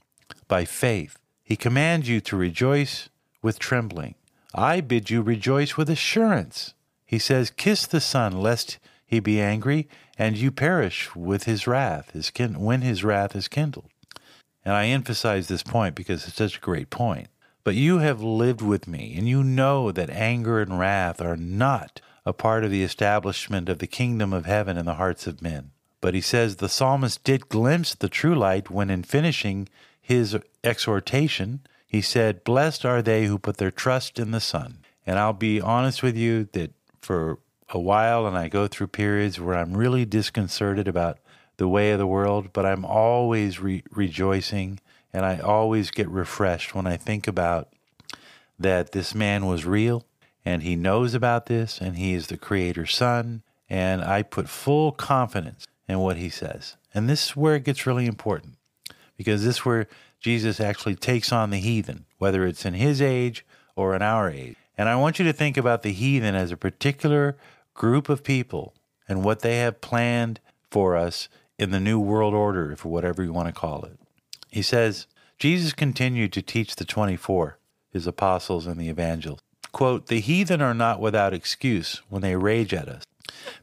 by 0.50 0.66
faith. 0.66 1.18
He 1.48 1.56
commands 1.56 2.10
you 2.10 2.20
to 2.20 2.36
rejoice 2.36 3.08
with 3.42 3.58
trembling. 3.58 4.16
I 4.54 4.82
bid 4.82 5.10
you 5.10 5.22
rejoice 5.22 5.78
with 5.78 5.90
assurance. 5.90 6.74
He 7.06 7.20
says, 7.20 7.52
Kiss 7.52 7.86
the 7.86 8.02
Son, 8.02 8.42
lest 8.42 8.80
he 9.06 9.22
be 9.22 9.40
angry, 9.40 9.88
and 10.18 10.36
you 10.36 10.52
perish 10.52 11.16
with 11.16 11.46
his 11.46 11.66
wrath, 11.66 12.12
his 12.12 12.32
kin- 12.32 12.60
when 12.60 12.82
his 12.82 13.02
wrath 13.02 13.34
is 13.34 13.48
kindled. 13.48 13.88
And 14.66 14.74
I 14.74 14.88
emphasize 14.88 15.48
this 15.48 15.64
point 15.64 15.96
because 15.96 16.28
it's 16.28 16.36
such 16.36 16.58
a 16.58 16.60
great 16.60 16.90
point. 16.90 17.30
But 17.64 17.76
you 17.76 18.00
have 18.00 18.22
lived 18.22 18.62
with 18.62 18.86
me, 18.86 19.16
and 19.18 19.26
you 19.26 19.42
know 19.42 19.94
that 19.94 20.10
anger 20.10 20.60
and 20.60 20.78
wrath 20.78 21.22
are 21.22 21.38
not 21.38 22.02
a 22.26 22.34
part 22.34 22.66
of 22.66 22.72
the 22.72 22.84
establishment 22.84 23.70
of 23.70 23.80
the 23.80 23.88
kingdom 23.88 24.34
of 24.34 24.46
heaven 24.46 24.76
in 24.76 24.86
the 24.86 24.96
hearts 24.96 25.28
of 25.28 25.42
men. 25.42 25.72
But 26.02 26.14
he 26.14 26.20
says 26.20 26.58
the 26.58 26.68
psalmist 26.68 27.24
did 27.24 27.48
glimpse 27.48 27.96
the 27.96 28.10
true 28.10 28.36
light 28.36 28.70
when, 28.70 28.90
in 28.90 29.04
finishing 29.04 29.70
his 30.08 30.38
exhortation, 30.64 31.60
he 31.86 32.00
said, 32.00 32.46
Blessed 32.46 32.86
are 32.86 33.02
they 33.02 33.26
who 33.26 33.38
put 33.38 33.58
their 33.58 33.72
trust 33.72 34.20
in 34.20 34.32
the 34.32 34.40
Son. 34.40 34.78
And 35.06 35.20
I'll 35.20 35.34
be 35.34 35.60
honest 35.60 36.02
with 36.02 36.16
you 36.16 36.48
that 36.54 36.72
for 37.02 37.40
a 37.68 37.78
while 37.78 38.26
and 38.26 38.38
I 38.38 38.48
go 38.48 38.68
through 38.68 38.88
periods 38.88 39.38
where 39.38 39.58
I'm 39.58 39.76
really 39.76 40.06
disconcerted 40.06 40.88
about 40.88 41.20
the 41.58 41.68
way 41.68 41.92
of 41.92 42.00
the 42.00 42.08
world, 42.08 42.54
but 42.54 42.66
I'm 42.66 42.86
always 42.86 43.60
re- 43.60 43.84
rejoicing 43.92 44.80
and 45.12 45.26
I 45.26 45.40
always 45.40 45.92
get 45.92 46.08
refreshed 46.08 46.74
when 46.74 46.88
I 46.88 46.96
think 46.96 47.28
about 47.28 47.68
that 48.58 48.94
this 48.94 49.14
man 49.14 49.46
was 49.46 49.66
real 49.66 50.06
and 50.46 50.64
he 50.64 50.78
knows 50.78 51.16
about 51.16 51.48
this 51.48 51.82
and 51.82 51.98
he 51.98 52.14
is 52.14 52.28
the 52.28 52.38
creator's 52.38 52.96
son 52.96 53.44
and 53.70 54.02
I 54.02 54.24
put 54.24 54.48
full 54.48 54.94
confidence 54.94 55.68
in 55.86 56.00
what 56.00 56.16
he 56.16 56.30
says. 56.30 56.78
And 56.94 57.10
this 57.10 57.26
is 57.26 57.36
where 57.36 57.56
it 57.56 57.66
gets 57.66 57.86
really 57.86 58.06
important 58.06 58.57
because 59.18 59.44
this 59.44 59.58
is 59.58 59.66
where 59.66 59.88
Jesus 60.20 60.60
actually 60.60 60.96
takes 60.96 61.32
on 61.32 61.50
the 61.50 61.58
heathen, 61.58 62.06
whether 62.18 62.46
it's 62.46 62.66
in 62.66 62.76
his 62.76 63.02
age 63.02 63.46
or 63.76 63.96
in 63.96 64.02
our 64.02 64.30
age. 64.30 64.56
And 64.78 64.88
I 64.88 64.96
want 64.96 65.20
you 65.20 65.26
to 65.26 65.34
think 65.34 65.58
about 65.58 65.82
the 65.82 65.92
heathen 65.92 66.36
as 66.36 66.52
a 66.52 66.58
particular 66.58 67.36
group 67.74 68.10
of 68.10 68.24
people 68.24 68.74
and 69.08 69.24
what 69.24 69.40
they 69.40 69.58
have 69.58 69.82
planned 69.82 70.40
for 70.70 70.96
us 70.96 71.30
in 71.58 71.72
the 71.72 71.80
New 71.80 72.00
World 72.00 72.34
Order, 72.34 72.76
for 72.76 72.90
whatever 72.90 73.24
you 73.24 73.34
want 73.34 73.48
to 73.48 73.60
call 73.60 73.84
it. 73.86 73.98
He 74.52 74.62
says, 74.62 75.08
Jesus 75.40 75.74
continued 75.74 76.34
to 76.34 76.42
teach 76.42 76.76
the 76.76 76.86
24, 76.86 77.58
his 77.92 78.06
apostles 78.06 78.68
and 78.68 78.80
the 78.80 78.90
evangelists. 78.90 79.42
Quote, 79.72 80.08
the 80.08 80.20
heathen 80.20 80.62
are 80.62 80.74
not 80.74 81.00
without 81.00 81.34
excuse 81.34 82.02
when 82.10 82.22
they 82.22 82.36
rage 82.36 82.74
at 82.74 82.88
us. 82.88 83.04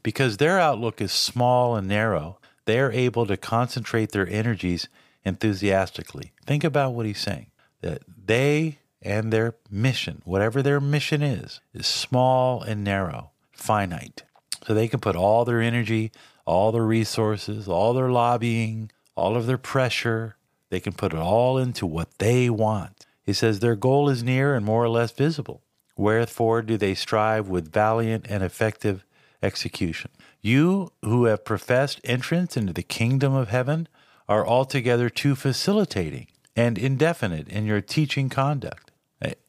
Because 0.03 0.37
their 0.37 0.59
outlook 0.59 1.01
is 1.01 1.13
small 1.13 1.77
and 1.77 1.89
narrow, 1.89 2.39
they 2.67 2.79
are 2.79 2.93
able 2.93 3.27
to 3.27 3.37
concentrate 3.37 4.13
their 4.13 4.29
energies 4.29 4.89
enthusiastically. 5.25 6.33
Think 6.47 6.65
about 6.65 6.95
what 6.95 7.07
he's 7.07 7.21
saying 7.21 7.47
that 7.81 8.03
they 8.07 8.79
and 9.03 9.33
their 9.33 9.55
mission, 9.71 10.23
whatever 10.25 10.63
their 10.63 10.81
mission 10.81 11.23
is, 11.23 11.61
is 11.75 11.87
small 11.87 12.63
and 12.63 12.83
narrow 12.83 13.31
finite. 13.53 14.23
So 14.67 14.73
they 14.73 14.89
can 14.89 15.01
put 15.01 15.15
all 15.15 15.45
their 15.45 15.61
energy, 15.61 16.11
all 16.47 16.73
their 16.73 16.85
resources, 16.85 17.69
all 17.69 17.93
their 17.93 18.11
lobbying, 18.11 18.91
all 19.15 19.37
of 19.37 19.47
their 19.47 19.59
pressure, 19.59 20.37
they 20.71 20.81
can 20.81 20.95
put 20.95 21.13
it 21.13 21.19
all 21.19 21.59
into 21.59 21.87
what 21.87 22.19
they 22.19 22.51
want. 22.51 23.07
He 23.23 23.33
says 23.33 23.61
their 23.61 23.77
goal 23.77 24.09
is 24.09 24.23
near 24.23 24.55
and 24.55 24.65
more 24.65 24.83
or 24.83 24.89
less 24.89 25.13
visible. 25.13 25.63
Wherefore 25.97 26.63
do 26.63 26.77
they 26.77 26.95
strive 26.95 27.49
with 27.49 27.73
valiant 27.73 28.27
and 28.29 28.43
effective 28.43 29.05
execution. 29.43 30.11
You 30.41 30.91
who 31.03 31.27
have 31.27 31.45
professed 31.45 32.01
entrance 32.05 32.57
into 32.57 32.73
the 32.73 32.83
kingdom 32.83 33.35
of 33.35 33.49
heaven 33.49 33.89
are 34.29 34.47
altogether 34.47 35.09
too 35.09 35.35
facilitating 35.35 36.29
and 36.57 36.79
indefinite 36.79 37.49
in 37.49 37.67
your 37.67 37.81
teaching 37.81 38.29
conduct. 38.29 38.91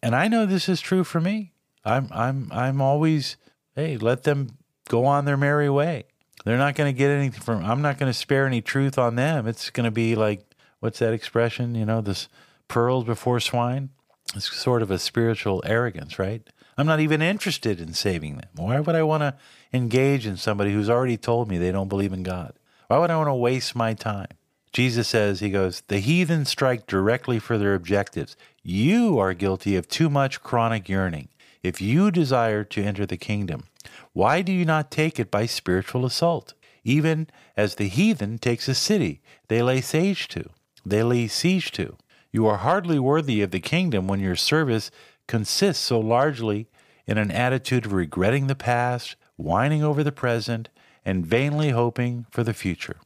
And 0.01 0.15
I 0.15 0.27
know 0.27 0.45
this 0.45 0.69
is 0.69 0.81
true 0.81 1.03
for 1.03 1.19
me. 1.19 1.51
I'm 1.83 2.07
I'm 2.11 2.49
I'm 2.51 2.81
always 2.81 3.37
hey, 3.75 3.97
let 3.97 4.23
them 4.23 4.57
go 4.89 5.05
on 5.05 5.25
their 5.25 5.37
merry 5.37 5.69
way. 5.69 6.05
They're 6.45 6.57
not 6.57 6.75
going 6.75 6.93
to 6.93 6.97
get 6.97 7.09
anything 7.09 7.41
from. 7.41 7.65
I'm 7.65 7.81
not 7.81 7.97
going 7.97 8.09
to 8.09 8.17
spare 8.17 8.45
any 8.45 8.61
truth 8.61 8.97
on 8.97 9.15
them. 9.15 9.47
It's 9.47 9.69
going 9.69 9.85
to 9.85 9.91
be 9.91 10.15
like 10.15 10.45
what's 10.79 10.99
that 10.99 11.13
expression? 11.13 11.75
You 11.75 11.85
know, 11.85 12.01
this 12.01 12.29
pearls 12.67 13.03
before 13.03 13.39
swine. 13.39 13.89
It's 14.35 14.53
sort 14.55 14.81
of 14.81 14.91
a 14.91 14.99
spiritual 14.99 15.61
arrogance, 15.65 16.17
right? 16.19 16.47
I'm 16.77 16.87
not 16.87 16.99
even 16.99 17.21
interested 17.21 17.79
in 17.79 17.93
saving 17.93 18.37
them. 18.37 18.49
Why 18.55 18.79
would 18.79 18.95
I 18.95 19.03
want 19.03 19.21
to 19.21 19.35
engage 19.71 20.27
in 20.27 20.37
somebody 20.37 20.73
who's 20.73 20.89
already 20.89 21.17
told 21.17 21.49
me 21.49 21.57
they 21.57 21.71
don't 21.71 21.87
believe 21.87 22.11
in 22.11 22.23
God? 22.23 22.53
Why 22.87 22.97
would 22.97 23.11
I 23.11 23.17
want 23.17 23.29
to 23.29 23.33
waste 23.33 23.75
my 23.75 23.93
time? 23.93 24.27
Jesus 24.75 25.07
says, 25.07 25.39
He 25.39 25.51
goes, 25.51 25.83
the 25.87 25.99
heathen 25.99 26.43
strike 26.43 26.85
directly 26.85 27.39
for 27.39 27.57
their 27.57 27.75
objectives. 27.75 28.35
You 28.61 29.17
are 29.19 29.33
guilty 29.33 29.77
of 29.77 29.87
too 29.87 30.09
much 30.09 30.43
chronic 30.43 30.89
yearning. 30.89 31.29
if 31.63 31.79
you 31.79 32.11
desire 32.11 32.65
to 32.65 32.83
enter 32.83 33.05
the 33.05 33.15
kingdom, 33.15 33.63
why 34.11 34.41
do 34.41 34.51
you 34.51 34.65
not 34.65 34.91
take 34.91 35.17
it 35.17 35.31
by 35.31 35.45
spiritual 35.45 36.05
assault? 36.05 36.55
Even 36.83 37.27
as 37.55 37.75
the 37.75 37.87
heathen 37.87 38.37
takes 38.37 38.67
a 38.67 38.75
city 38.75 39.21
they 39.47 39.61
lay 39.61 39.79
siege 39.79 40.27
to, 40.27 40.49
they 40.85 41.03
lay 41.03 41.29
siege 41.29 41.71
to. 41.71 41.95
You 42.33 42.45
are 42.45 42.57
hardly 42.57 42.99
worthy 42.99 43.41
of 43.41 43.51
the 43.51 43.61
kingdom 43.61 44.09
when 44.09 44.19
your 44.19 44.35
service 44.35 44.91
consists 45.25 45.85
so 45.85 46.01
largely 46.01 46.67
in 47.07 47.17
an 47.17 47.31
attitude 47.31 47.85
of 47.85 47.93
regretting 47.93 48.47
the 48.47 48.55
past, 48.55 49.15
whining 49.37 49.81
over 49.81 50.03
the 50.03 50.11
present, 50.11 50.67
and 51.05 51.25
vainly 51.25 51.69
hoping 51.69 52.25
for 52.29 52.43
the 52.43 52.53
future. 52.53 52.97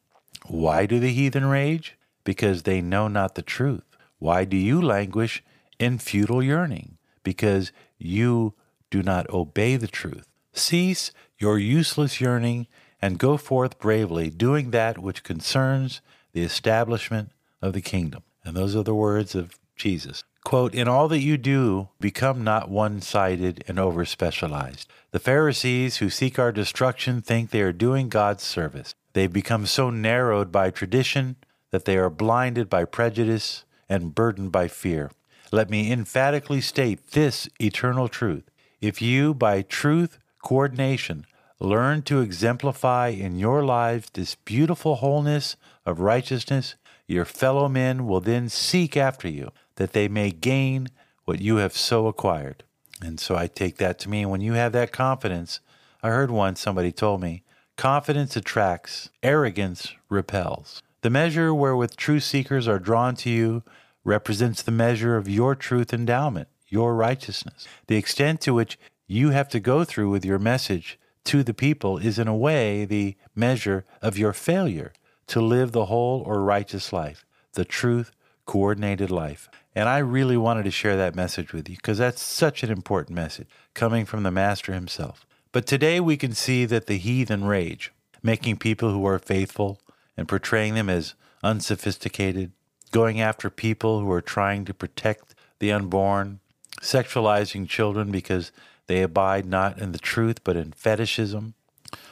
Why 0.49 0.87
do 0.87 0.99
the 0.99 1.13
heathen 1.13 1.45
rage? 1.45 1.95
Because 2.23 2.63
they 2.63 2.81
know 2.81 3.07
not 3.07 3.35
the 3.35 3.43
truth. 3.43 3.83
Why 4.17 4.45
do 4.45 4.57
you 4.57 4.81
languish 4.81 5.43
in 5.77 5.99
futile 5.99 6.41
yearning? 6.41 6.97
Because 7.23 7.71
you 7.99 8.55
do 8.89 9.03
not 9.03 9.29
obey 9.29 9.75
the 9.75 9.87
truth. 9.87 10.27
Cease 10.51 11.11
your 11.37 11.59
useless 11.59 12.19
yearning 12.19 12.65
and 12.99 13.19
go 13.19 13.37
forth 13.37 13.77
bravely, 13.77 14.31
doing 14.31 14.71
that 14.71 14.97
which 14.97 15.23
concerns 15.23 16.01
the 16.33 16.41
establishment 16.41 17.31
of 17.61 17.73
the 17.73 17.81
kingdom. 17.81 18.23
And 18.43 18.57
those 18.57 18.75
are 18.75 18.83
the 18.83 18.95
words 18.95 19.35
of 19.35 19.59
Jesus. 19.75 20.23
Quote, 20.49 20.73
In 20.73 20.87
all 20.87 21.07
that 21.09 21.21
you 21.21 21.37
do, 21.37 21.89
become 21.99 22.43
not 22.43 22.71
one 22.71 23.01
sided 23.01 23.63
and 23.67 23.77
over 23.77 24.03
specialized. 24.03 24.89
The 25.11 25.19
Pharisees 25.19 25.97
who 25.97 26.09
seek 26.09 26.39
our 26.39 26.51
destruction 26.51 27.21
think 27.21 27.51
they 27.51 27.61
are 27.61 27.71
doing 27.71 28.09
God's 28.09 28.41
service. 28.41 28.95
They've 29.13 29.31
become 29.31 29.67
so 29.67 29.91
narrowed 29.91 30.51
by 30.51 30.71
tradition 30.71 31.35
that 31.69 31.85
they 31.85 31.97
are 31.99 32.09
blinded 32.09 32.67
by 32.67 32.85
prejudice 32.85 33.63
and 33.87 34.15
burdened 34.15 34.51
by 34.51 34.69
fear. 34.69 35.11
Let 35.51 35.69
me 35.69 35.91
emphatically 35.91 36.61
state 36.61 37.11
this 37.11 37.47
eternal 37.61 38.07
truth. 38.07 38.49
If 38.81 39.03
you, 39.03 39.35
by 39.35 39.61
truth 39.61 40.17
coordination, 40.41 41.27
learn 41.59 42.01
to 42.05 42.21
exemplify 42.21 43.09
in 43.09 43.37
your 43.37 43.63
lives 43.63 44.09
this 44.13 44.33
beautiful 44.33 44.95
wholeness 44.95 45.57
of 45.85 45.99
righteousness, 45.99 46.73
your 47.05 47.25
fellow 47.25 47.69
men 47.69 48.07
will 48.07 48.21
then 48.21 48.49
seek 48.49 48.97
after 48.97 49.27
you, 49.27 49.51
that 49.79 49.93
they 49.93 50.09
may 50.09 50.29
gain 50.29 50.89
what 51.23 51.39
you 51.39 51.55
have 51.55 51.75
so 51.75 52.07
acquired. 52.07 52.63
And 53.01 53.17
so 53.17 53.37
I 53.37 53.47
take 53.47 53.77
that 53.77 53.97
to 53.99 54.09
mean 54.09 54.29
when 54.29 54.41
you 54.41 54.53
have 54.53 54.73
that 54.73 54.91
confidence, 54.91 55.61
I 56.03 56.09
heard 56.09 56.29
once 56.29 56.59
somebody 56.59 56.91
told 56.91 57.21
me, 57.21 57.43
confidence 57.77 58.35
attracts, 58.35 59.09
arrogance 59.23 59.95
repels. 60.09 60.83
The 61.01 61.09
measure 61.09 61.55
wherewith 61.55 61.95
true 61.95 62.19
seekers 62.19 62.67
are 62.67 62.77
drawn 62.77 63.15
to 63.15 63.29
you 63.29 63.63
represents 64.03 64.61
the 64.61 64.71
measure 64.71 65.15
of 65.15 65.29
your 65.29 65.55
truth 65.55 65.93
endowment, 65.93 66.49
your 66.67 66.93
righteousness. 66.93 67.65
The 67.87 67.95
extent 67.95 68.41
to 68.41 68.53
which 68.53 68.77
you 69.07 69.29
have 69.29 69.47
to 69.49 69.61
go 69.61 69.85
through 69.85 70.09
with 70.09 70.25
your 70.25 70.39
message 70.39 70.99
to 71.23 71.41
the 71.41 71.53
people 71.53 71.97
is, 71.97 72.19
in 72.19 72.27
a 72.27 72.35
way, 72.35 72.83
the 72.83 73.15
measure 73.33 73.85
of 74.01 74.17
your 74.17 74.33
failure 74.33 74.91
to 75.27 75.39
live 75.39 75.71
the 75.71 75.85
whole 75.85 76.21
or 76.25 76.43
righteous 76.43 76.91
life, 76.91 77.25
the 77.53 77.63
truth 77.63 78.11
coordinated 78.45 79.09
life. 79.09 79.47
And 79.75 79.87
I 79.87 79.99
really 79.99 80.37
wanted 80.37 80.63
to 80.63 80.71
share 80.71 80.97
that 80.97 81.15
message 81.15 81.53
with 81.53 81.69
you 81.69 81.75
because 81.75 81.99
that's 81.99 82.21
such 82.21 82.63
an 82.63 82.71
important 82.71 83.15
message 83.15 83.47
coming 83.73 84.05
from 84.05 84.23
the 84.23 84.31
Master 84.31 84.73
himself. 84.73 85.25
But 85.51 85.65
today 85.65 85.99
we 85.99 86.17
can 86.17 86.33
see 86.33 86.65
that 86.65 86.87
the 86.87 86.97
heathen 86.97 87.45
rage, 87.45 87.91
making 88.21 88.57
people 88.57 88.91
who 88.91 89.05
are 89.05 89.19
faithful 89.19 89.79
and 90.17 90.27
portraying 90.27 90.75
them 90.75 90.89
as 90.89 91.15
unsophisticated, 91.43 92.51
going 92.91 93.21
after 93.21 93.49
people 93.49 93.99
who 93.99 94.11
are 94.11 94.21
trying 94.21 94.65
to 94.65 94.73
protect 94.73 95.35
the 95.59 95.71
unborn, 95.71 96.39
sexualizing 96.81 97.67
children 97.67 98.11
because 98.11 98.51
they 98.87 99.01
abide 99.01 99.45
not 99.45 99.79
in 99.79 99.91
the 99.91 99.99
truth 99.99 100.43
but 100.43 100.55
in 100.55 100.71
fetishism, 100.71 101.53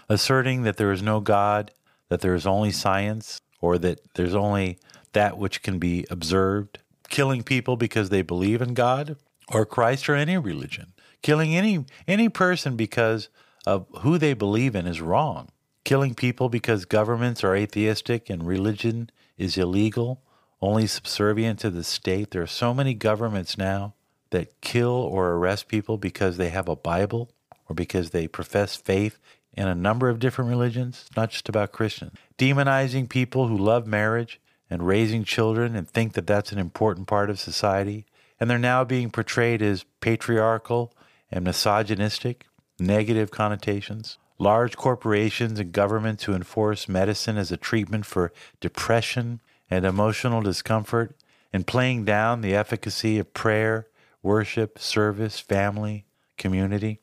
asserting 0.10 0.64
that 0.64 0.78
there 0.78 0.92
is 0.92 1.02
no 1.02 1.20
God, 1.20 1.72
that 2.10 2.22
there 2.22 2.36
is 2.36 2.48
only 2.48 2.72
science, 2.72 3.42
or 3.60 3.78
that 3.78 4.00
there's 4.13 4.36
only 4.36 4.78
that 5.13 5.38
which 5.38 5.63
can 5.63 5.80
be 5.80 6.06
observed, 6.10 6.80
killing 7.10 7.43
people 7.43 7.78
because 7.78 8.10
they 8.10 8.22
believe 8.22 8.62
in 8.62 8.74
God 8.74 9.17
or 9.52 9.65
Christ 9.65 10.10
or 10.10 10.15
any 10.15 10.38
religion. 10.38 10.93
Killing 11.22 11.56
any 11.56 11.86
any 12.08 12.30
person 12.30 12.76
because 12.76 13.30
of 13.65 13.88
who 14.00 14.17
they 14.17 14.34
believe 14.34 14.76
in 14.76 14.88
is 14.88 15.02
wrong. 15.02 15.50
Killing 15.84 16.15
people 16.15 16.50
because 16.50 16.86
governments 16.86 17.43
are 17.43 17.56
atheistic 17.56 18.30
and 18.30 18.46
religion 18.46 19.10
is 19.38 19.58
illegal 19.58 20.22
only 20.62 20.88
subservient 20.88 21.60
to 21.60 21.70
the 21.70 21.84
state. 21.84 22.32
There 22.32 22.41
are 22.41 22.48
so 22.48 22.74
many 22.74 22.93
governments 22.93 23.58
now 23.58 23.93
that 24.32 24.60
kill 24.62 24.91
or 24.91 25.32
arrest 25.32 25.67
people 25.67 25.98
because 25.98 26.38
they 26.38 26.50
have 26.50 26.67
a 26.67 26.76
Bible 26.76 27.32
or 27.70 27.76
because 27.76 28.10
they 28.10 28.28
profess 28.28 28.76
faith 28.76 29.20
in 29.54 29.67
a 29.67 29.76
number 29.76 30.10
of 30.10 30.20
different 30.20 30.50
religions, 30.50 31.06
not 31.15 31.32
just 31.32 31.50
about 31.50 31.72
Christians. 31.72 32.13
Demonizing 32.38 33.10
people 33.10 33.48
who 33.48 33.58
love 33.58 33.88
marriage 33.88 34.39
and 34.69 34.86
raising 34.86 35.23
children 35.23 35.75
and 35.75 35.89
think 35.89 36.13
that 36.13 36.27
that's 36.27 36.51
an 36.51 36.60
important 36.60 37.08
part 37.08 37.30
of 37.30 37.39
society. 37.39 38.06
And 38.39 38.49
they're 38.49 38.58
now 38.58 38.84
being 38.84 39.10
portrayed 39.10 39.62
as 39.62 39.86
patriarchal 40.01 40.93
and 41.32 41.45
misogynistic, 41.45 42.45
negative 42.80 43.32
connotations. 43.32 44.17
Large 44.39 44.77
corporations 44.77 45.60
and 45.60 45.71
governments 45.71 46.25
who 46.25 46.34
enforce 46.34 46.88
medicine 46.88 47.38
as 47.38 47.51
a 47.51 47.58
treatment 47.58 48.06
for 48.06 48.32
depression 48.60 49.41
and 49.69 49.86
emotional 49.86 50.41
discomfort 50.41 51.15
and 51.51 51.65
playing 51.65 52.06
down 52.06 52.41
the 52.41 52.53
efficacy 52.53 53.17
of 53.17 53.34
prayer, 53.34 53.88
worship, 54.21 54.77
service, 54.77 55.39
family, 55.39 56.06
community. 56.38 56.99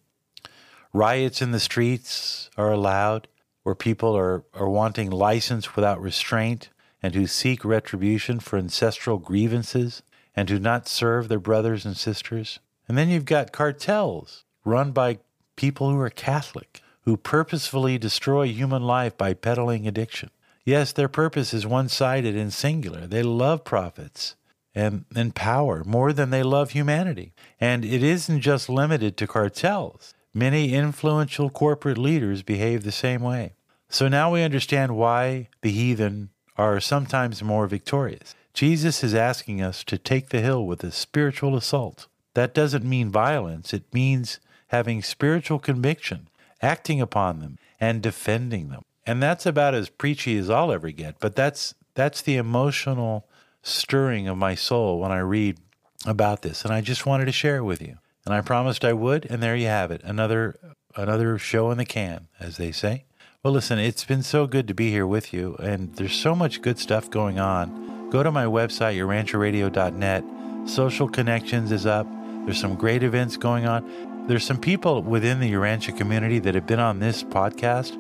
Riots 0.93 1.43
in 1.43 1.51
the 1.51 1.59
streets 1.59 2.51
are 2.57 2.71
allowed 2.71 3.27
where 3.65 3.75
people 3.75 4.17
are, 4.17 4.45
are 4.55 4.69
wanting 4.69 5.11
license 5.11 5.75
without 5.75 6.01
restraint 6.01 6.69
and 7.05 7.15
who 7.15 7.27
seek 7.27 7.67
retribution 7.67 8.41
for 8.41 8.59
ancestral 8.59 9.19
grievances 9.19 10.03
and 10.35 10.49
do 10.49 10.59
not 10.59 10.89
serve 10.89 11.29
their 11.29 11.39
brothers 11.39 11.85
and 11.85 11.99
sisters. 11.99 12.61
And 12.89 12.97
then 12.97 13.11
you've 13.11 13.27
got 13.27 13.53
cartels 13.53 14.45
run 14.65 14.93
by 14.93 15.19
people 15.55 15.91
who 15.91 16.01
are 16.01 16.09
Catholic, 16.09 16.81
who 17.03 17.19
purposefully 17.19 17.99
destroy 17.99 18.47
human 18.47 18.83
life 18.85 19.19
by 19.19 19.35
peddling 19.35 19.87
addiction. 19.87 20.31
Yes, 20.65 20.93
their 20.93 21.11
purpose 21.11 21.53
is 21.53 21.67
one 21.67 21.91
sided 21.91 22.37
and 22.37 22.51
singular. 22.51 23.07
They 23.07 23.23
love 23.23 23.65
profits 23.65 24.35
and, 24.75 25.05
and 25.15 25.35
power 25.35 25.85
more 25.85 26.11
than 26.11 26.31
they 26.31 26.43
love 26.43 26.71
humanity. 26.71 27.35
And 27.61 27.85
it 27.85 28.03
isn't 28.03 28.41
just 28.41 28.71
limited 28.71 29.19
to 29.19 29.27
cartels. 29.27 30.15
Many 30.33 30.73
influential 30.73 31.51
corporate 31.51 31.99
leaders 31.99 32.43
behave 32.43 32.83
the 32.83 32.93
same 32.93 33.21
way. 33.21 33.57
So 33.91 34.09
now 34.09 34.33
we 34.33 34.43
understand 34.43 34.97
why 34.97 35.51
the 35.61 35.71
heathen 35.71 36.31
are 36.57 36.81
sometimes 36.81 37.43
more 37.43 37.67
victorious. 37.67 38.35
Jesus 38.53 39.03
is 39.03 39.15
asking 39.15 39.61
us 39.61 39.83
to 39.85 39.99
take 39.99 40.29
the 40.29 40.41
hill 40.41 40.65
with 40.65 40.85
a 40.85 40.93
spiritual 40.93 41.57
assault. 41.57 42.07
That 42.35 42.55
doesn't 42.55 42.85
mean 42.85 43.11
violence, 43.11 43.73
it 43.73 43.93
means 43.93 44.39
having 44.69 45.03
spiritual 45.03 45.59
conviction, 45.59 46.29
acting 46.63 47.01
upon 47.01 47.41
them, 47.41 47.59
and 47.81 48.03
defending 48.03 48.69
them. 48.69 48.83
And 49.07 49.23
that's 49.23 49.47
about 49.47 49.75
as 49.75 49.89
preachy 49.89 50.37
as 50.39 50.51
I'll 50.51 50.73
ever 50.73 50.91
get. 50.91 51.19
But 51.21 51.37
that's 51.37 51.75
that's 51.95 52.23
the 52.23 52.37
emotional 52.37 53.27
stirring 53.63 54.27
of 54.29 54.37
my 54.37 54.55
soul 54.55 54.99
when 54.99 55.13
I 55.13 55.19
read 55.19 55.59
about 56.07 56.43
this. 56.43 56.65
And 56.65 56.73
I 56.73 56.81
just 56.81 57.07
wanted 57.07 57.27
to 57.27 57.33
share 57.33 57.59
it 57.59 57.65
with 57.65 57.81
you. 57.81 57.99
And 58.25 58.35
I 58.35 58.41
promised 58.41 58.85
I 58.85 58.95
would, 58.95 59.27
and 59.27 59.43
there 59.43 59.57
you 59.57 59.67
have 59.67 59.91
it. 59.91 60.03
Another 60.03 60.59
another 60.97 61.39
show 61.39 61.71
in 61.71 61.79
the 61.79 61.85
can, 61.85 62.29
as 62.41 62.57
they 62.57 62.73
say. 62.73 63.05
Well, 63.45 63.53
listen, 63.53 63.79
it's 63.79 64.05
been 64.05 64.23
so 64.23 64.47
good 64.47 64.67
to 64.69 64.75
be 64.75 64.91
here 64.91 65.07
with 65.07 65.35
you, 65.35 65.55
and 65.57 65.95
there's 65.97 66.15
so 66.15 66.35
much 66.35 66.63
good 66.63 66.79
stuff 66.79 67.11
going 67.11 67.39
on. 67.39 68.09
Go 68.09 68.23
to 68.23 68.33
my 68.33 68.47
website, 68.47 68.97
urantiaradio.net. 68.97 70.25
Social 70.67 71.11
Connections 71.11 71.71
is 71.71 71.85
up. 71.85 72.07
There's 72.47 72.59
some 72.59 72.75
great 72.75 73.03
events 73.03 73.37
going 73.37 73.67
on. 73.67 74.27
There's 74.29 74.45
some 74.45 74.59
people 74.59 75.03
within 75.03 75.41
the 75.41 75.53
Urantia 75.53 75.95
community 75.95 76.39
that 76.39 76.55
have 76.55 76.67
been 76.67 76.81
on 76.81 77.01
this 77.01 77.23
podcast 77.23 77.93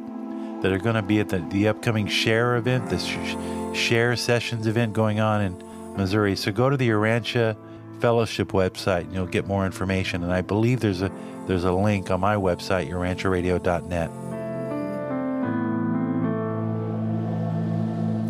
that 0.62 0.72
are 0.72 0.78
going 0.78 0.94
to 0.94 1.02
be 1.02 1.20
at 1.20 1.28
the, 1.28 1.40
the 1.50 1.68
upcoming 1.68 2.06
Share 2.06 2.56
event, 2.56 2.88
the 2.88 3.74
Share 3.74 4.16
Sessions 4.16 4.66
event 4.66 4.94
going 4.94 5.20
on 5.20 5.42
in 5.42 5.94
Missouri. 5.94 6.36
So 6.36 6.52
go 6.52 6.70
to 6.70 6.76
the 6.78 6.88
Urantia 6.88 7.54
Fellowship 8.00 8.52
website 8.52 9.02
and 9.02 9.12
you'll 9.12 9.26
get 9.26 9.46
more 9.46 9.66
information. 9.66 10.22
And 10.22 10.32
I 10.32 10.40
believe 10.40 10.80
there's 10.80 11.02
a 11.02 11.12
there's 11.46 11.64
a 11.64 11.72
link 11.72 12.10
on 12.10 12.20
my 12.20 12.36
website, 12.36 12.88
urantiaradio.net. 12.88 14.33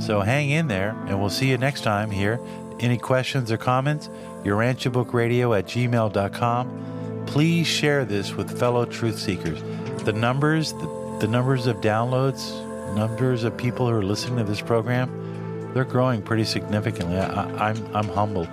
So 0.04 0.20
hang 0.20 0.50
in 0.50 0.68
there, 0.68 0.90
and 1.06 1.20
we'll 1.20 1.30
see 1.30 1.48
you 1.48 1.58
next 1.58 1.82
time 1.82 2.10
here. 2.10 2.38
Any 2.80 2.98
questions 2.98 3.50
or 3.50 3.56
comments? 3.56 4.08
UrantiaBookRadio 4.42 5.58
at 5.58 5.66
gmail.com. 5.66 7.24
Please 7.26 7.66
share 7.66 8.04
this 8.04 8.34
with 8.34 8.58
fellow 8.58 8.84
truth 8.84 9.18
seekers. 9.18 9.62
The 10.04 10.12
numbers, 10.12 10.72
the 10.72 11.04
the 11.20 11.28
numbers 11.28 11.66
of 11.66 11.76
downloads, 11.76 12.52
numbers 12.94 13.44
of 13.44 13.56
people 13.56 13.88
who 13.88 13.94
are 13.94 14.02
listening 14.02 14.38
to 14.38 14.44
this 14.44 14.60
program, 14.60 15.72
they're 15.72 15.84
growing 15.84 16.22
pretty 16.22 16.44
significantly. 16.44 17.16
I, 17.16 17.68
I'm, 17.68 17.96
I'm 17.96 18.08
humbled. 18.08 18.50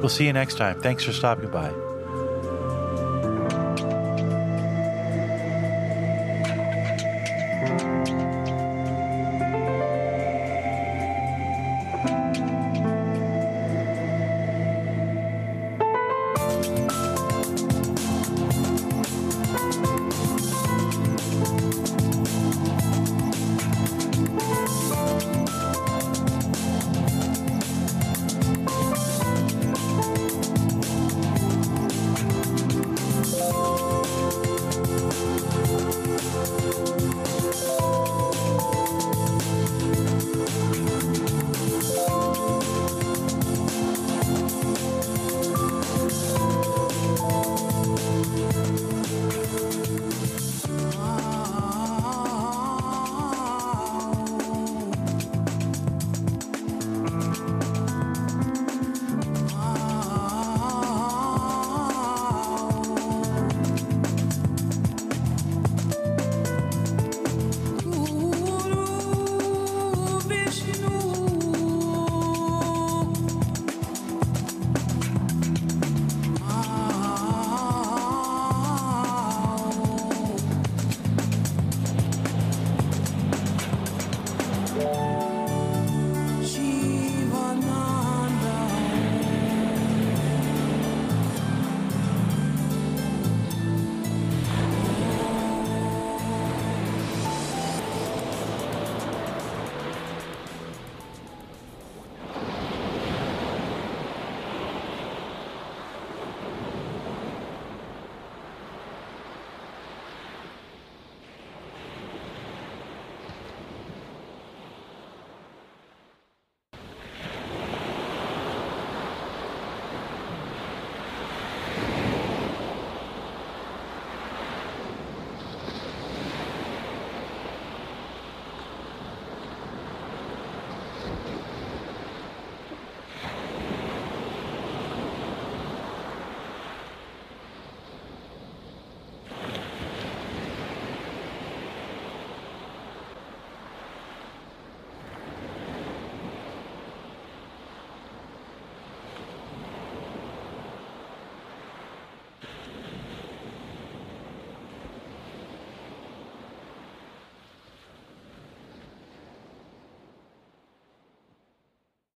We'll 0.00 0.08
see 0.08 0.26
you 0.26 0.32
next 0.32 0.56
time. 0.56 0.80
Thanks 0.80 1.04
for 1.04 1.12
stopping 1.12 1.50
by. 1.50 1.89